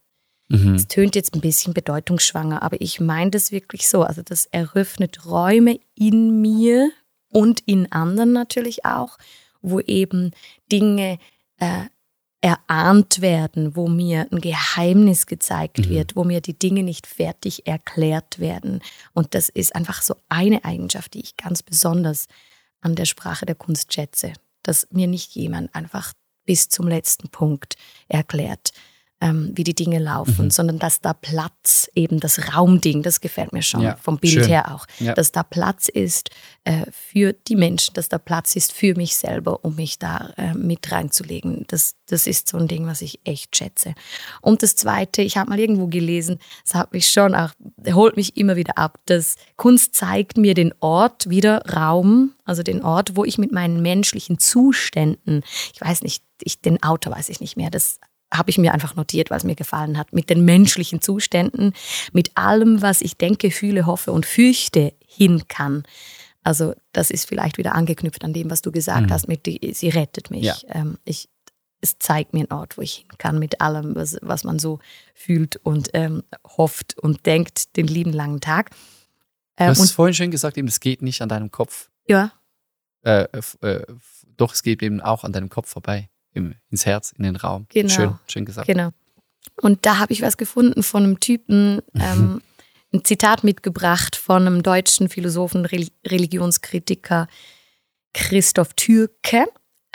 Mhm. 0.47 0.75
Es 0.75 0.87
tönt 0.87 1.15
jetzt 1.15 1.35
ein 1.35 1.41
bisschen 1.41 1.73
bedeutungsschwanger, 1.73 2.63
aber 2.63 2.79
ich 2.79 3.01
meine 3.01 3.31
das 3.31 3.51
wirklich 3.51 3.89
so. 3.89 4.03
Also 4.03 4.21
das 4.21 4.45
eröffnet 4.45 5.25
Räume 5.25 5.81
in 5.95 6.39
mir 6.39 6.91
und 7.27 7.59
in 7.65 7.91
anderen 7.91 8.31
natürlich 8.31 8.85
auch, 8.85 9.17
wo 9.61 9.81
eben 9.81 10.31
Dinge 10.71 11.19
äh, 11.57 11.87
erahnt 12.39 13.19
werden, 13.19 13.75
wo 13.75 13.89
mir 13.89 14.27
ein 14.31 14.39
Geheimnis 14.39 15.25
gezeigt 15.25 15.79
Mhm. 15.79 15.89
wird, 15.89 16.15
wo 16.15 16.23
mir 16.23 16.39
die 16.39 16.57
Dinge 16.57 16.83
nicht 16.83 17.05
fertig 17.05 17.67
erklärt 17.67 18.39
werden. 18.39 18.79
Und 19.11 19.35
das 19.35 19.49
ist 19.49 19.75
einfach 19.75 20.01
so 20.01 20.15
eine 20.29 20.63
Eigenschaft, 20.63 21.15
die 21.15 21.19
ich 21.19 21.35
ganz 21.35 21.63
besonders 21.63 22.27
an 22.79 22.95
der 22.95 23.03
Sprache 23.03 23.45
der 23.45 23.55
Kunst 23.55 23.93
schätze, 23.93 24.31
dass 24.63 24.87
mir 24.89 25.07
nicht 25.07 25.35
jemand 25.35 25.75
einfach 25.75 26.13
bis 26.49 26.67
zum 26.67 26.87
letzten 26.87 27.29
Punkt 27.29 27.75
erklärt, 28.07 28.71
ähm, 29.21 29.51
wie 29.53 29.65
die 29.65 29.75
Dinge 29.75 29.99
laufen, 29.99 30.45
Mhm. 30.45 30.49
sondern 30.49 30.79
dass 30.79 31.01
da 31.01 31.11
Platz, 31.13 31.89
eben 31.93 32.21
das 32.21 32.53
Raumding, 32.55 33.03
das 33.03 33.19
gefällt 33.19 33.51
mir 33.51 33.61
schon 33.61 33.81
Ja, 33.81 33.97
vom 34.01 34.17
Bild 34.17 34.33
schön. 34.35 34.47
her 34.47 34.73
auch, 34.73 34.85
Ja. 34.99 35.13
dass 35.13 35.33
da 35.33 35.43
Platz 35.43 35.89
ist 35.89 36.29
äh, 36.63 36.85
für 36.91 37.33
die 37.33 37.57
Menschen, 37.57 37.93
dass 37.95 38.07
da 38.07 38.17
Platz 38.17 38.55
ist 38.55 38.71
für 38.71 38.95
mich 38.95 39.17
selber, 39.17 39.65
um 39.65 39.75
mich 39.75 39.99
da 39.99 40.33
äh, 40.37 40.53
mit 40.53 40.89
reinzulegen. 40.91 41.65
Das, 41.67 41.95
das 42.07 42.27
ist 42.27 42.47
so 42.47 42.57
ein 42.57 42.69
Ding, 42.69 42.87
was 42.87 43.01
ich 43.01 43.19
echt 43.25 43.57
schätze. 43.57 43.93
Und 44.41 44.63
das 44.63 44.77
Zweite, 44.77 45.21
ich 45.21 45.35
habe 45.35 45.49
mal 45.49 45.59
irgendwo 45.59 45.87
gelesen, 45.87 46.39
das 46.63 46.75
hat 46.75 46.93
mich 46.93 47.09
schon 47.09 47.35
auch, 47.35 47.51
holt 47.91 48.15
mich 48.15 48.37
immer 48.37 48.55
wieder 48.55 48.77
ab, 48.77 48.99
dass 49.05 49.35
Kunst 49.57 49.95
zeigt 49.95 50.37
mir 50.37 50.53
den 50.53 50.73
Ort 50.79 51.29
wieder 51.29 51.61
Raum, 51.69 52.35
also 52.45 52.63
den 52.63 52.81
Ort, 52.83 53.17
wo 53.17 53.25
ich 53.25 53.37
mit 53.37 53.51
meinen 53.51 53.81
menschlichen 53.81 54.39
Zuständen, 54.39 55.43
ich 55.73 55.81
weiß 55.81 56.03
nicht, 56.03 56.23
ich, 56.43 56.61
den 56.61 56.81
Autor 56.83 57.13
weiß 57.13 57.29
ich 57.29 57.39
nicht 57.39 57.57
mehr, 57.57 57.69
das 57.69 57.99
habe 58.31 58.51
ich 58.51 58.57
mir 58.59 58.73
einfach 58.73 58.95
notiert, 58.95 59.31
weil 59.31 59.37
es 59.39 59.43
mir 59.43 59.55
gefallen 59.55 59.97
hat, 59.97 60.13
mit 60.13 60.29
den 60.29 60.45
menschlichen 60.45 61.01
Zuständen, 61.01 61.73
mit 62.13 62.31
allem, 62.37 62.81
was 62.83 63.01
ich 63.01 63.17
denke, 63.17 63.49
fühle, 63.49 63.85
hoffe 63.87 64.11
und 64.11 64.25
fürchte, 64.25 64.93
hin 65.07 65.47
kann. 65.47 65.83
Also 66.43 66.73
das 66.93 67.09
ist 67.09 67.27
vielleicht 67.27 67.57
wieder 67.57 67.73
angeknüpft 67.73 68.23
an 68.23 68.33
dem, 68.33 68.51
was 68.51 68.61
du 68.61 68.71
gesagt 68.71 69.07
Mhm. 69.07 69.11
hast, 69.13 69.27
mit 69.27 69.45
die, 69.47 69.73
sie 69.73 69.89
rettet 69.89 70.29
mich. 70.29 70.43
Ja. 70.43 70.55
Ähm, 70.69 70.99
ich, 71.05 71.27
es 71.81 71.97
zeigt 71.97 72.33
mir 72.33 72.41
einen 72.41 72.51
Ort, 72.59 72.77
wo 72.77 72.81
ich 72.81 72.93
hin 72.97 73.07
kann, 73.17 73.39
mit 73.39 73.61
allem, 73.61 73.95
was, 73.95 74.17
was 74.21 74.43
man 74.43 74.59
so 74.59 74.79
fühlt 75.15 75.55
und 75.57 75.89
ähm, 75.93 76.23
hofft 76.57 76.97
und 76.99 77.25
denkt, 77.25 77.75
den 77.77 77.87
lieben 77.87 78.13
langen 78.13 78.41
Tag. 78.41 78.69
Du 78.69 79.63
Äh, 79.63 79.67
hast 79.69 79.79
und 79.79 79.89
vorhin 79.91 80.13
schön 80.13 80.29
gesagt, 80.31 80.55
eben, 80.57 80.67
es 80.67 80.79
geht 80.79 81.01
nicht 81.01 81.21
an 81.23 81.29
deinem 81.29 81.49
Kopf. 81.51 81.89
ja, 82.07 82.31
Äh, 83.01 83.27
äh, 83.61 83.85
doch, 84.37 84.53
es 84.53 84.61
geht 84.61 84.83
eben 84.83 85.01
auch 85.01 85.23
an 85.23 85.33
deinem 85.33 85.49
Kopf 85.49 85.69
vorbei. 85.69 86.09
Im, 86.33 86.55
ins 86.69 86.85
Herz, 86.85 87.13
in 87.17 87.23
den 87.23 87.35
Raum. 87.35 87.65
Genau. 87.69 87.89
Schön, 87.89 88.19
schön 88.27 88.45
gesagt. 88.45 88.67
Genau. 88.67 88.91
Und 89.61 89.85
da 89.85 89.97
habe 89.97 90.13
ich 90.13 90.21
was 90.21 90.37
gefunden 90.37 90.83
von 90.83 91.03
einem 91.03 91.19
Typen, 91.19 91.81
ähm, 91.95 92.41
ein 92.93 93.03
Zitat 93.03 93.43
mitgebracht 93.43 94.15
von 94.15 94.45
einem 94.45 94.63
deutschen 94.63 95.09
Philosophen, 95.09 95.65
Reli- 95.65 95.91
Religionskritiker 96.05 97.27
Christoph 98.13 98.73
Türke. 98.73 99.45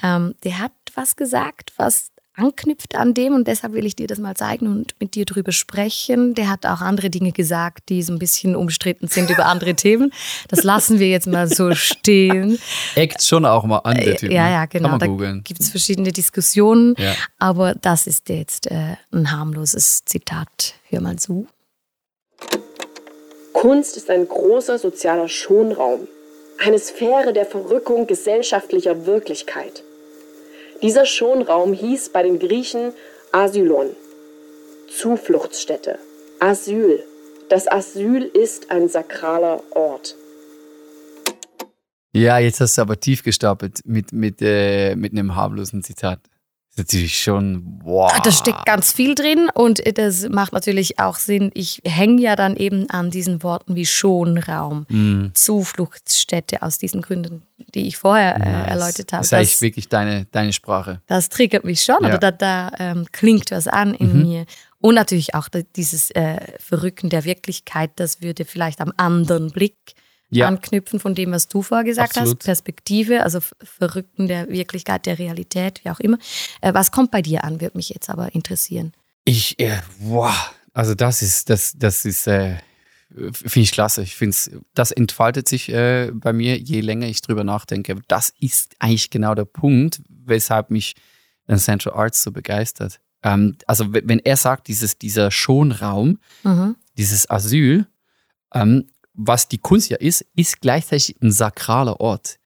Ähm, 0.02 0.34
der 0.44 0.58
hat 0.58 0.72
was 0.94 1.16
gesagt, 1.16 1.72
was 1.76 2.10
anknüpft 2.36 2.96
an 2.96 3.14
dem 3.14 3.34
und 3.34 3.46
deshalb 3.46 3.72
will 3.74 3.86
ich 3.86 3.94
dir 3.96 4.06
das 4.06 4.18
mal 4.18 4.34
zeigen 4.36 4.66
und 4.66 4.94
mit 5.00 5.14
dir 5.14 5.24
drüber 5.24 5.52
sprechen. 5.52 6.34
Der 6.34 6.48
hat 6.50 6.66
auch 6.66 6.80
andere 6.80 7.10
Dinge 7.10 7.32
gesagt, 7.32 7.88
die 7.88 8.02
so 8.02 8.12
ein 8.12 8.18
bisschen 8.18 8.56
umstritten 8.56 9.06
sind 9.08 9.30
über 9.30 9.46
andere 9.46 9.74
Themen. 9.76 10.12
Das 10.48 10.62
lassen 10.64 10.98
wir 10.98 11.08
jetzt 11.08 11.26
mal 11.26 11.48
so 11.48 11.74
stehen. 11.74 12.58
Eckt 12.96 13.22
schon 13.22 13.44
auch 13.46 13.64
mal 13.64 13.78
an, 13.78 13.96
der 13.96 14.16
Typ. 14.16 14.30
Ja, 14.32 14.44
ne? 14.46 14.52
ja, 14.52 14.64
genau. 14.66 14.88
Kann 14.90 14.98
Da 14.98 15.06
man 15.06 15.16
googeln. 15.16 15.44
gibt 15.44 15.60
es 15.60 15.70
verschiedene 15.70 16.10
Diskussionen, 16.12 16.94
Ja. 16.98 17.14
aber 17.38 17.74
das 17.74 18.06
ist 18.06 18.28
jetzt 18.28 18.70
äh, 18.70 18.96
ein 19.12 19.30
harmloses 19.30 20.04
Zitat. 20.04 20.74
Hör 20.88 21.00
mal 21.00 21.16
zu. 21.16 21.46
Kunst 23.52 23.96
ist 23.96 24.10
ein 24.10 24.26
großer 24.28 24.78
sozialer 24.78 25.28
Schonraum, 25.28 26.08
eine 26.58 26.78
Sphäre 26.78 27.32
der 27.32 27.46
Verrückung 27.46 28.06
gesellschaftlicher 28.06 29.06
Wirklichkeit. 29.06 29.82
Dieser 30.82 31.06
Schonraum 31.06 31.72
hieß 31.72 32.10
bei 32.10 32.22
den 32.22 32.38
Griechen 32.38 32.92
Asylon, 33.32 33.90
Zufluchtsstätte, 34.88 35.98
Asyl. 36.40 37.02
Das 37.48 37.70
Asyl 37.70 38.22
ist 38.22 38.70
ein 38.70 38.88
sakraler 38.88 39.62
Ort. 39.70 40.16
Ja, 42.12 42.38
jetzt 42.38 42.60
hast 42.60 42.78
du 42.78 42.82
aber 42.82 43.00
tief 43.00 43.22
gestapelt 43.22 43.80
mit, 43.84 44.12
mit, 44.12 44.40
äh, 44.40 44.94
mit 44.94 45.12
einem 45.12 45.34
harmlosen 45.34 45.82
Zitat. 45.82 46.20
Das 46.76 46.86
ist 46.86 46.92
natürlich 46.92 47.20
schon, 47.22 47.80
wow. 47.84 48.10
Ah, 48.12 48.20
Da 48.20 48.32
steckt 48.32 48.66
ganz 48.66 48.92
viel 48.92 49.14
drin 49.14 49.48
und 49.54 49.80
das 49.96 50.28
macht 50.28 50.52
natürlich 50.52 50.98
auch 50.98 51.16
Sinn. 51.16 51.52
Ich 51.54 51.80
hänge 51.84 52.20
ja 52.20 52.34
dann 52.34 52.56
eben 52.56 52.90
an 52.90 53.10
diesen 53.12 53.44
Worten 53.44 53.76
wie 53.76 53.86
Schonraum, 53.86 54.84
Mhm. 54.88 55.30
Zufluchtsstätte 55.34 56.62
aus 56.62 56.78
diesen 56.78 57.00
Gründen, 57.02 57.42
die 57.74 57.86
ich 57.86 57.96
vorher 57.96 58.36
äh, 58.36 58.38
Nice. 58.38 58.68
erläutert 58.68 59.12
habe. 59.12 59.20
Das 59.20 59.26
ist 59.26 59.32
eigentlich 59.34 59.60
wirklich 59.60 59.88
deine, 59.88 60.26
deine 60.32 60.52
Sprache. 60.52 61.00
das 61.06 61.28
triggert 61.28 61.64
mich 61.64 61.82
schon 61.82 61.96
Ja. 62.02 62.08
oder 62.08 62.18
da, 62.18 62.30
da 62.32 62.72
ähm, 62.78 63.06
klingt 63.12 63.50
was 63.50 63.68
an 63.68 63.94
in 63.94 64.12
Mhm. 64.12 64.22
mir. 64.22 64.46
Und 64.80 64.96
natürlich 64.96 65.34
auch 65.34 65.48
dieses 65.76 66.10
äh, 66.10 66.40
Verrücken 66.58 67.08
der 67.08 67.24
Wirklichkeit, 67.24 67.92
das 67.96 68.20
würde 68.20 68.44
vielleicht 68.44 68.80
am 68.80 68.92
anderen 68.96 69.50
Blick 69.50 69.76
Ja. 70.36 70.48
anknüpfen 70.48 71.00
von 71.00 71.14
dem, 71.14 71.32
was 71.32 71.48
du 71.48 71.62
vorher 71.62 71.84
gesagt 71.84 72.16
Absolut. 72.16 72.38
hast. 72.40 72.44
Perspektive, 72.46 73.22
also 73.22 73.40
Verrücken 73.62 74.28
der 74.28 74.48
Wirklichkeit, 74.48 75.06
der 75.06 75.18
Realität, 75.18 75.80
wie 75.84 75.90
auch 75.90 76.00
immer. 76.00 76.18
Äh, 76.60 76.74
was 76.74 76.90
kommt 76.90 77.10
bei 77.10 77.22
dir 77.22 77.44
an, 77.44 77.60
würde 77.60 77.76
mich 77.76 77.88
jetzt 77.90 78.10
aber 78.10 78.34
interessieren. 78.34 78.92
Ich, 79.24 79.58
äh, 79.58 79.78
wow, 80.00 80.52
also 80.72 80.94
das 80.94 81.22
ist, 81.22 81.50
das, 81.50 81.74
das 81.76 82.04
ist, 82.04 82.26
äh, 82.26 82.56
finde 83.32 83.60
ich 83.60 83.72
klasse. 83.72 84.02
Ich 84.02 84.16
finde 84.16 84.36
das 84.74 84.90
entfaltet 84.90 85.48
sich 85.48 85.68
äh, 85.70 86.10
bei 86.12 86.32
mir, 86.32 86.58
je 86.58 86.80
länger 86.80 87.06
ich 87.06 87.22
drüber 87.22 87.44
nachdenke. 87.44 87.96
Das 88.08 88.32
ist 88.40 88.74
eigentlich 88.80 89.10
genau 89.10 89.34
der 89.34 89.44
Punkt, 89.44 90.00
weshalb 90.08 90.70
mich 90.70 90.94
Central 91.56 91.94
Arts 91.94 92.22
so 92.22 92.32
begeistert. 92.32 93.00
Ähm, 93.22 93.56
also 93.66 93.92
wenn 93.92 94.18
er 94.18 94.36
sagt, 94.36 94.68
dieses, 94.68 94.98
dieser 94.98 95.30
Schonraum, 95.30 96.18
Mhm. 96.42 96.76
dieses 96.96 97.28
Asyl, 97.30 97.86
ähm, 98.52 98.88
was 99.14 99.48
die 99.48 99.58
Kunst 99.58 99.88
ja 99.88 99.96
ist, 99.96 100.26
ist 100.36 100.60
gleichzeitig 100.60 101.16
ein 101.22 101.32
sakraler 101.32 102.00
Ort. 102.00 102.38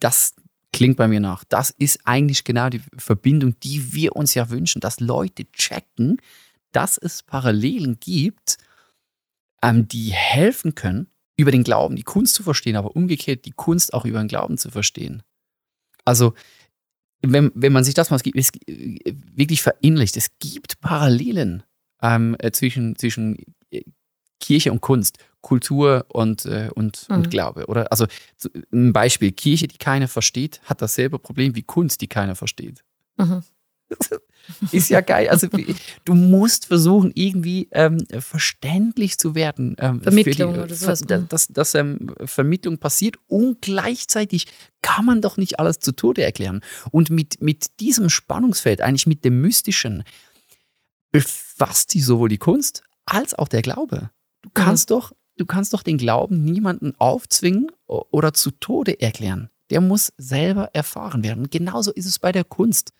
Das 0.00 0.34
klingt 0.72 0.96
bei 0.96 1.08
mir 1.08 1.20
nach. 1.20 1.44
Das 1.44 1.70
ist 1.70 2.00
eigentlich 2.04 2.44
genau 2.44 2.68
die 2.68 2.82
Verbindung, 2.96 3.58
die 3.60 3.92
wir 3.92 4.16
uns 4.16 4.34
ja 4.34 4.50
wünschen, 4.50 4.80
dass 4.80 5.00
Leute 5.00 5.50
checken, 5.52 6.20
dass 6.72 6.98
es 6.98 7.22
Parallelen 7.22 7.98
gibt, 8.00 8.58
ähm, 9.62 9.86
die 9.86 10.12
helfen 10.12 10.74
können, 10.74 11.08
über 11.36 11.50
den 11.50 11.64
Glauben 11.64 11.96
die 11.96 12.02
Kunst 12.02 12.34
zu 12.34 12.42
verstehen, 12.42 12.76
aber 12.76 12.96
umgekehrt 12.96 13.44
die 13.44 13.52
Kunst 13.52 13.94
auch 13.94 14.04
über 14.04 14.18
den 14.18 14.28
Glauben 14.28 14.58
zu 14.58 14.70
verstehen. 14.70 15.22
Also, 16.04 16.34
wenn, 17.22 17.52
wenn 17.54 17.72
man 17.72 17.84
sich 17.84 17.94
das 17.94 18.10
mal 18.10 18.20
äh, 18.24 19.14
wirklich 19.34 19.62
verinnerlicht, 19.62 20.16
es 20.16 20.30
gibt 20.40 20.80
Parallelen 20.80 21.62
ähm, 22.02 22.36
äh, 22.38 22.50
zwischen, 22.50 22.96
zwischen 22.96 23.38
äh, 23.70 23.82
Kirche 24.40 24.72
und 24.72 24.80
Kunst, 24.80 25.18
Kultur 25.42 26.06
und, 26.08 26.46
äh, 26.46 26.70
und, 26.74 27.06
Mhm. 27.08 27.16
und 27.16 27.30
Glaube. 27.30 27.66
Oder 27.66 27.92
also 27.92 28.06
so, 28.36 28.48
ein 28.72 28.92
Beispiel, 28.92 29.32
Kirche, 29.32 29.68
die 29.68 29.78
keiner 29.78 30.08
versteht, 30.08 30.60
hat 30.64 30.80
dasselbe 30.80 31.18
Problem 31.18 31.54
wie 31.54 31.62
Kunst, 31.62 32.00
die 32.00 32.08
keiner 32.08 32.34
versteht. 32.34 32.82
Mhm. 33.18 33.42
Ist 34.72 34.88
ja 34.88 35.00
geil. 35.00 35.28
Also 35.28 35.48
du 36.04 36.14
musst 36.14 36.66
versuchen, 36.66 37.12
irgendwie 37.14 37.68
ähm, 37.72 38.04
verständlich 38.18 39.18
zu 39.18 39.34
werden. 39.34 39.76
Ähm, 39.78 40.00
Vermittlung 40.00 40.54
oder 40.54 40.74
sowas, 40.74 41.02
Ver, 41.06 41.18
mhm. 41.18 41.28
dass, 41.28 41.48
dass 41.48 41.74
ähm, 41.74 42.14
Vermittlung 42.24 42.78
passiert 42.78 43.16
und 43.26 43.60
gleichzeitig 43.60 44.46
kann 44.80 45.04
man 45.04 45.20
doch 45.20 45.36
nicht 45.36 45.60
alles 45.60 45.78
zu 45.78 45.92
Tode 45.92 46.22
erklären. 46.22 46.60
Und 46.90 47.10
mit, 47.10 47.40
mit 47.40 47.80
diesem 47.80 48.08
Spannungsfeld, 48.08 48.80
eigentlich 48.80 49.06
mit 49.06 49.24
dem 49.24 49.40
Mystischen, 49.40 50.02
befasst 51.12 51.90
sich 51.90 52.04
sowohl 52.04 52.28
die 52.28 52.38
Kunst 52.38 52.82
als 53.04 53.34
auch 53.34 53.48
der 53.48 53.62
Glaube. 53.62 54.10
Du 54.42 54.50
kannst 54.54 54.90
doch, 54.90 55.12
du 55.42 55.46
kannst 55.46 55.74
doch 55.74 55.82
den 55.82 55.98
Glauben 55.98 56.44
niemanden 56.44 56.94
aufzwingen 56.98 57.66
oder 57.86 58.32
zu 58.32 58.52
Tode 58.52 59.00
erklären. 59.00 59.50
Der 59.70 59.80
muss 59.80 60.12
selber 60.16 60.70
erfahren 60.72 61.24
werden. 61.24 61.50
Genauso 61.50 61.90
ist 61.90 62.06
es 62.06 62.20
bei 62.20 62.30
der 62.30 62.44
Kunst. 62.44 62.92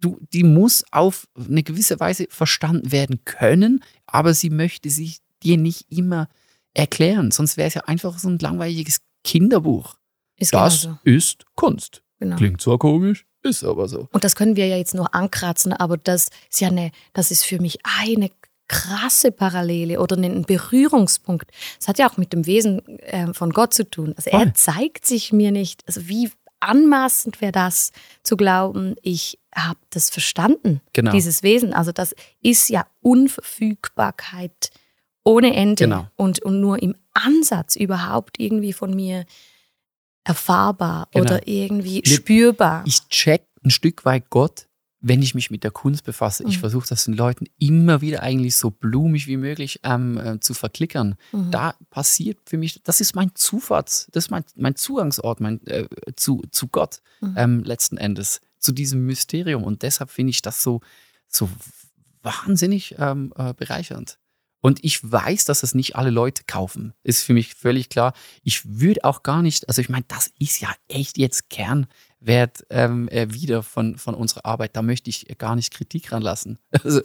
Du, 0.00 0.20
die 0.34 0.44
muss 0.44 0.84
auf 0.92 1.26
eine 1.34 1.62
gewisse 1.62 1.98
Weise 1.98 2.26
verstanden 2.28 2.92
werden 2.92 3.24
können, 3.24 3.82
aber 4.06 4.34
sie 4.34 4.50
möchte 4.50 4.90
sich 4.90 5.20
dir 5.42 5.56
nicht 5.56 5.90
immer 5.90 6.28
erklären. 6.74 7.30
Sonst 7.30 7.56
wäre 7.56 7.68
es 7.68 7.74
ja 7.74 7.84
einfach 7.84 8.18
so 8.18 8.28
ein 8.28 8.38
langweiliges 8.38 9.00
Kinderbuch. 9.24 9.96
Ist 10.36 10.52
Das 10.52 10.82
genauso. 10.82 10.98
ist 11.04 11.46
Kunst. 11.54 12.02
Genau. 12.20 12.36
Klingt 12.36 12.60
zwar 12.60 12.78
komisch, 12.78 13.26
ist 13.42 13.64
aber 13.64 13.88
so. 13.88 14.08
Und 14.12 14.24
das 14.24 14.36
können 14.36 14.56
wir 14.56 14.66
ja 14.66 14.76
jetzt 14.76 14.94
nur 14.94 15.14
ankratzen, 15.14 15.72
aber 15.72 15.96
das 15.96 16.28
ist 16.50 16.60
ja 16.60 16.68
eine, 16.68 16.90
das 17.14 17.30
ist 17.30 17.44
für 17.44 17.60
mich 17.60 17.78
eine 17.82 18.30
krasse 18.68 19.32
Parallele 19.32 20.00
oder 20.00 20.16
ein 20.16 20.42
Berührungspunkt. 20.42 21.50
Das 21.78 21.88
hat 21.88 21.98
ja 21.98 22.08
auch 22.08 22.16
mit 22.18 22.32
dem 22.32 22.46
Wesen 22.46 22.98
äh, 23.00 23.32
von 23.34 23.50
Gott 23.52 23.72
zu 23.74 23.88
tun. 23.88 24.12
Also 24.16 24.30
Voll. 24.30 24.40
er 24.40 24.54
zeigt 24.54 25.06
sich 25.06 25.32
mir 25.32 25.50
nicht. 25.50 25.82
Also 25.86 26.06
wie 26.08 26.30
anmaßend 26.60 27.40
wäre 27.40 27.52
das 27.52 27.92
zu 28.22 28.36
glauben, 28.36 28.94
ich 29.02 29.38
habe 29.54 29.78
das 29.90 30.10
verstanden, 30.10 30.80
Genau. 30.92 31.12
dieses 31.12 31.42
Wesen. 31.42 31.72
Also 31.72 31.92
das 31.92 32.14
ist 32.42 32.68
ja 32.68 32.86
Unverfügbarkeit 33.00 34.70
ohne 35.24 35.54
Ende 35.54 35.84
Genau. 35.84 36.06
und, 36.16 36.42
und 36.42 36.60
nur 36.60 36.82
im 36.82 36.94
Ansatz 37.14 37.76
überhaupt 37.76 38.38
irgendwie 38.40 38.72
von 38.72 38.94
mir 38.94 39.24
erfahrbar 40.24 41.08
Genau. 41.12 41.24
oder 41.24 41.46
irgendwie 41.48 42.02
spürbar. 42.04 42.82
ich 42.86 43.06
check 43.08 43.44
ein 43.64 43.70
Stück 43.70 44.04
weit 44.04 44.30
Gott, 44.30 44.67
wenn 45.00 45.22
ich 45.22 45.34
mich 45.34 45.50
mit 45.50 45.62
der 45.62 45.70
Kunst 45.70 46.04
befasse. 46.04 46.42
Ich 46.48 46.56
Mhm. 46.56 46.60
versuche 46.60 46.88
das 46.88 47.04
den 47.04 47.14
Leuten 47.14 47.46
immer 47.58 48.00
wieder 48.00 48.22
eigentlich 48.22 48.56
so 48.56 48.70
blumig 48.70 49.26
wie 49.28 49.36
möglich 49.36 49.78
ähm, 49.84 50.18
äh, 50.18 50.40
zu 50.40 50.54
verklickern. 50.54 51.14
Mhm. 51.32 51.50
Da 51.52 51.74
passiert 51.90 52.38
für 52.46 52.58
mich, 52.58 52.82
das 52.82 53.00
ist 53.00 53.14
mein 53.14 53.30
Zufahrt, 53.34 54.08
das 54.12 54.24
ist 54.24 54.30
mein, 54.30 54.44
mein 54.56 54.74
Zugangsort 54.74 55.40
mein, 55.40 55.64
äh, 55.66 55.86
zu, 56.16 56.42
zu 56.50 56.66
Gott 56.68 57.00
Mhm. 57.20 57.34
ähm, 57.36 57.64
letzten 57.64 57.96
Endes, 57.96 58.40
zu 58.58 58.72
diesem 58.72 59.06
Mysterium. 59.06 59.62
Und 59.62 59.82
deshalb 59.82 60.10
finde 60.10 60.30
ich 60.30 60.42
das 60.42 60.62
so, 60.62 60.80
so 61.28 61.48
wahnsinnig 62.22 62.96
ähm, 62.98 63.32
äh, 63.36 63.54
bereichernd. 63.54 64.18
Und 64.60 64.84
ich 64.84 64.98
weiß, 65.08 65.44
dass 65.44 65.62
es 65.62 65.74
nicht 65.76 65.94
alle 65.94 66.10
Leute 66.10 66.42
kaufen. 66.44 66.92
Ist 67.04 67.22
für 67.22 67.32
mich 67.32 67.54
völlig 67.54 67.88
klar. 67.90 68.12
Ich 68.42 68.80
würde 68.80 69.04
auch 69.04 69.22
gar 69.22 69.40
nicht, 69.40 69.68
also 69.68 69.80
ich 69.80 69.88
meine, 69.88 70.04
das 70.08 70.32
ist 70.40 70.60
ja 70.60 70.68
echt 70.88 71.16
jetzt 71.16 71.48
Kernwert 72.18 72.66
ähm, 72.70 73.08
äh, 73.08 73.32
wieder 73.32 73.62
von, 73.62 73.96
von 73.96 74.14
unserer 74.14 74.44
Arbeit. 74.44 74.76
Da 74.76 74.82
möchte 74.82 75.10
ich 75.10 75.26
gar 75.38 75.56
nicht 75.56 75.72
Kritik 75.72 76.12
ranlassen. 76.12 76.58
Also, 76.84 77.00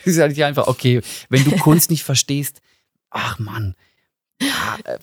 es 0.00 0.06
ist 0.06 0.20
halt 0.20 0.40
einfach, 0.40 0.66
okay, 0.66 1.00
wenn 1.28 1.44
du 1.44 1.56
Kunst 1.56 1.90
nicht 1.90 2.04
verstehst, 2.04 2.60
ach 3.10 3.38
Mann, 3.38 3.74
ja, 4.40 4.78
äh, 4.84 4.98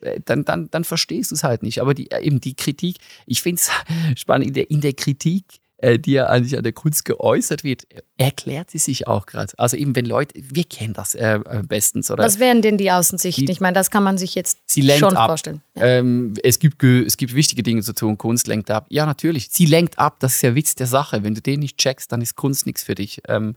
äh, 0.00 0.20
dann, 0.24 0.44
dann, 0.44 0.70
dann 0.70 0.84
verstehst 0.84 1.30
du 1.30 1.34
es 1.34 1.44
halt 1.44 1.62
nicht. 1.62 1.80
Aber 1.80 1.94
die, 1.94 2.10
äh, 2.10 2.22
eben 2.22 2.40
die 2.40 2.54
Kritik, 2.54 2.96
ich 3.26 3.42
finde 3.42 3.60
es 3.60 3.70
spannend, 4.20 4.48
in 4.48 4.54
der, 4.54 4.70
in 4.70 4.80
der 4.80 4.92
Kritik, 4.92 5.44
äh, 5.82 5.98
die 5.98 6.12
ja 6.12 6.26
eigentlich 6.26 6.56
an 6.56 6.62
der 6.62 6.72
Kunst 6.72 7.04
geäußert 7.04 7.64
wird, 7.64 7.84
erklärt 8.18 8.70
sie 8.70 8.78
sich 8.78 9.06
auch 9.06 9.26
gerade. 9.26 9.52
Also 9.56 9.76
eben, 9.76 9.96
wenn 9.96 10.04
Leute, 10.04 10.34
wir 10.42 10.64
kennen 10.64 10.92
das 10.92 11.14
äh, 11.14 11.36
äh, 11.36 11.62
bestens, 11.62 12.10
oder? 12.10 12.22
Was 12.24 12.38
wären 12.38 12.60
denn 12.62 12.76
die 12.76 12.90
Außensichten? 12.90 13.46
Die- 13.46 13.52
ich 13.52 13.60
meine, 13.60 13.74
das 13.74 13.90
kann 13.90 14.02
man 14.02 14.18
sich 14.18 14.34
jetzt 14.34 14.58
schon 14.98 15.16
ab. 15.16 15.30
vorstellen. 15.30 15.62
Ja. 15.76 15.84
Ähm, 15.86 16.34
es, 16.42 16.58
gibt, 16.58 16.82
es 16.82 17.16
gibt 17.16 17.34
wichtige 17.34 17.62
Dinge 17.62 17.82
zu 17.82 17.94
tun. 17.94 18.18
Kunst 18.18 18.46
lenkt 18.46 18.70
ab. 18.70 18.86
Ja, 18.90 19.06
natürlich. 19.06 19.48
Sie 19.50 19.66
lenkt 19.66 19.98
ab. 19.98 20.16
Das 20.20 20.34
ist 20.34 20.42
der 20.42 20.54
Witz 20.54 20.74
der 20.74 20.86
Sache. 20.86 21.22
Wenn 21.22 21.34
du 21.34 21.40
den 21.40 21.60
nicht 21.60 21.78
checkst, 21.78 22.12
dann 22.12 22.20
ist 22.20 22.36
Kunst 22.36 22.66
nichts 22.66 22.82
für 22.82 22.94
dich. 22.94 23.20
Ähm, 23.28 23.54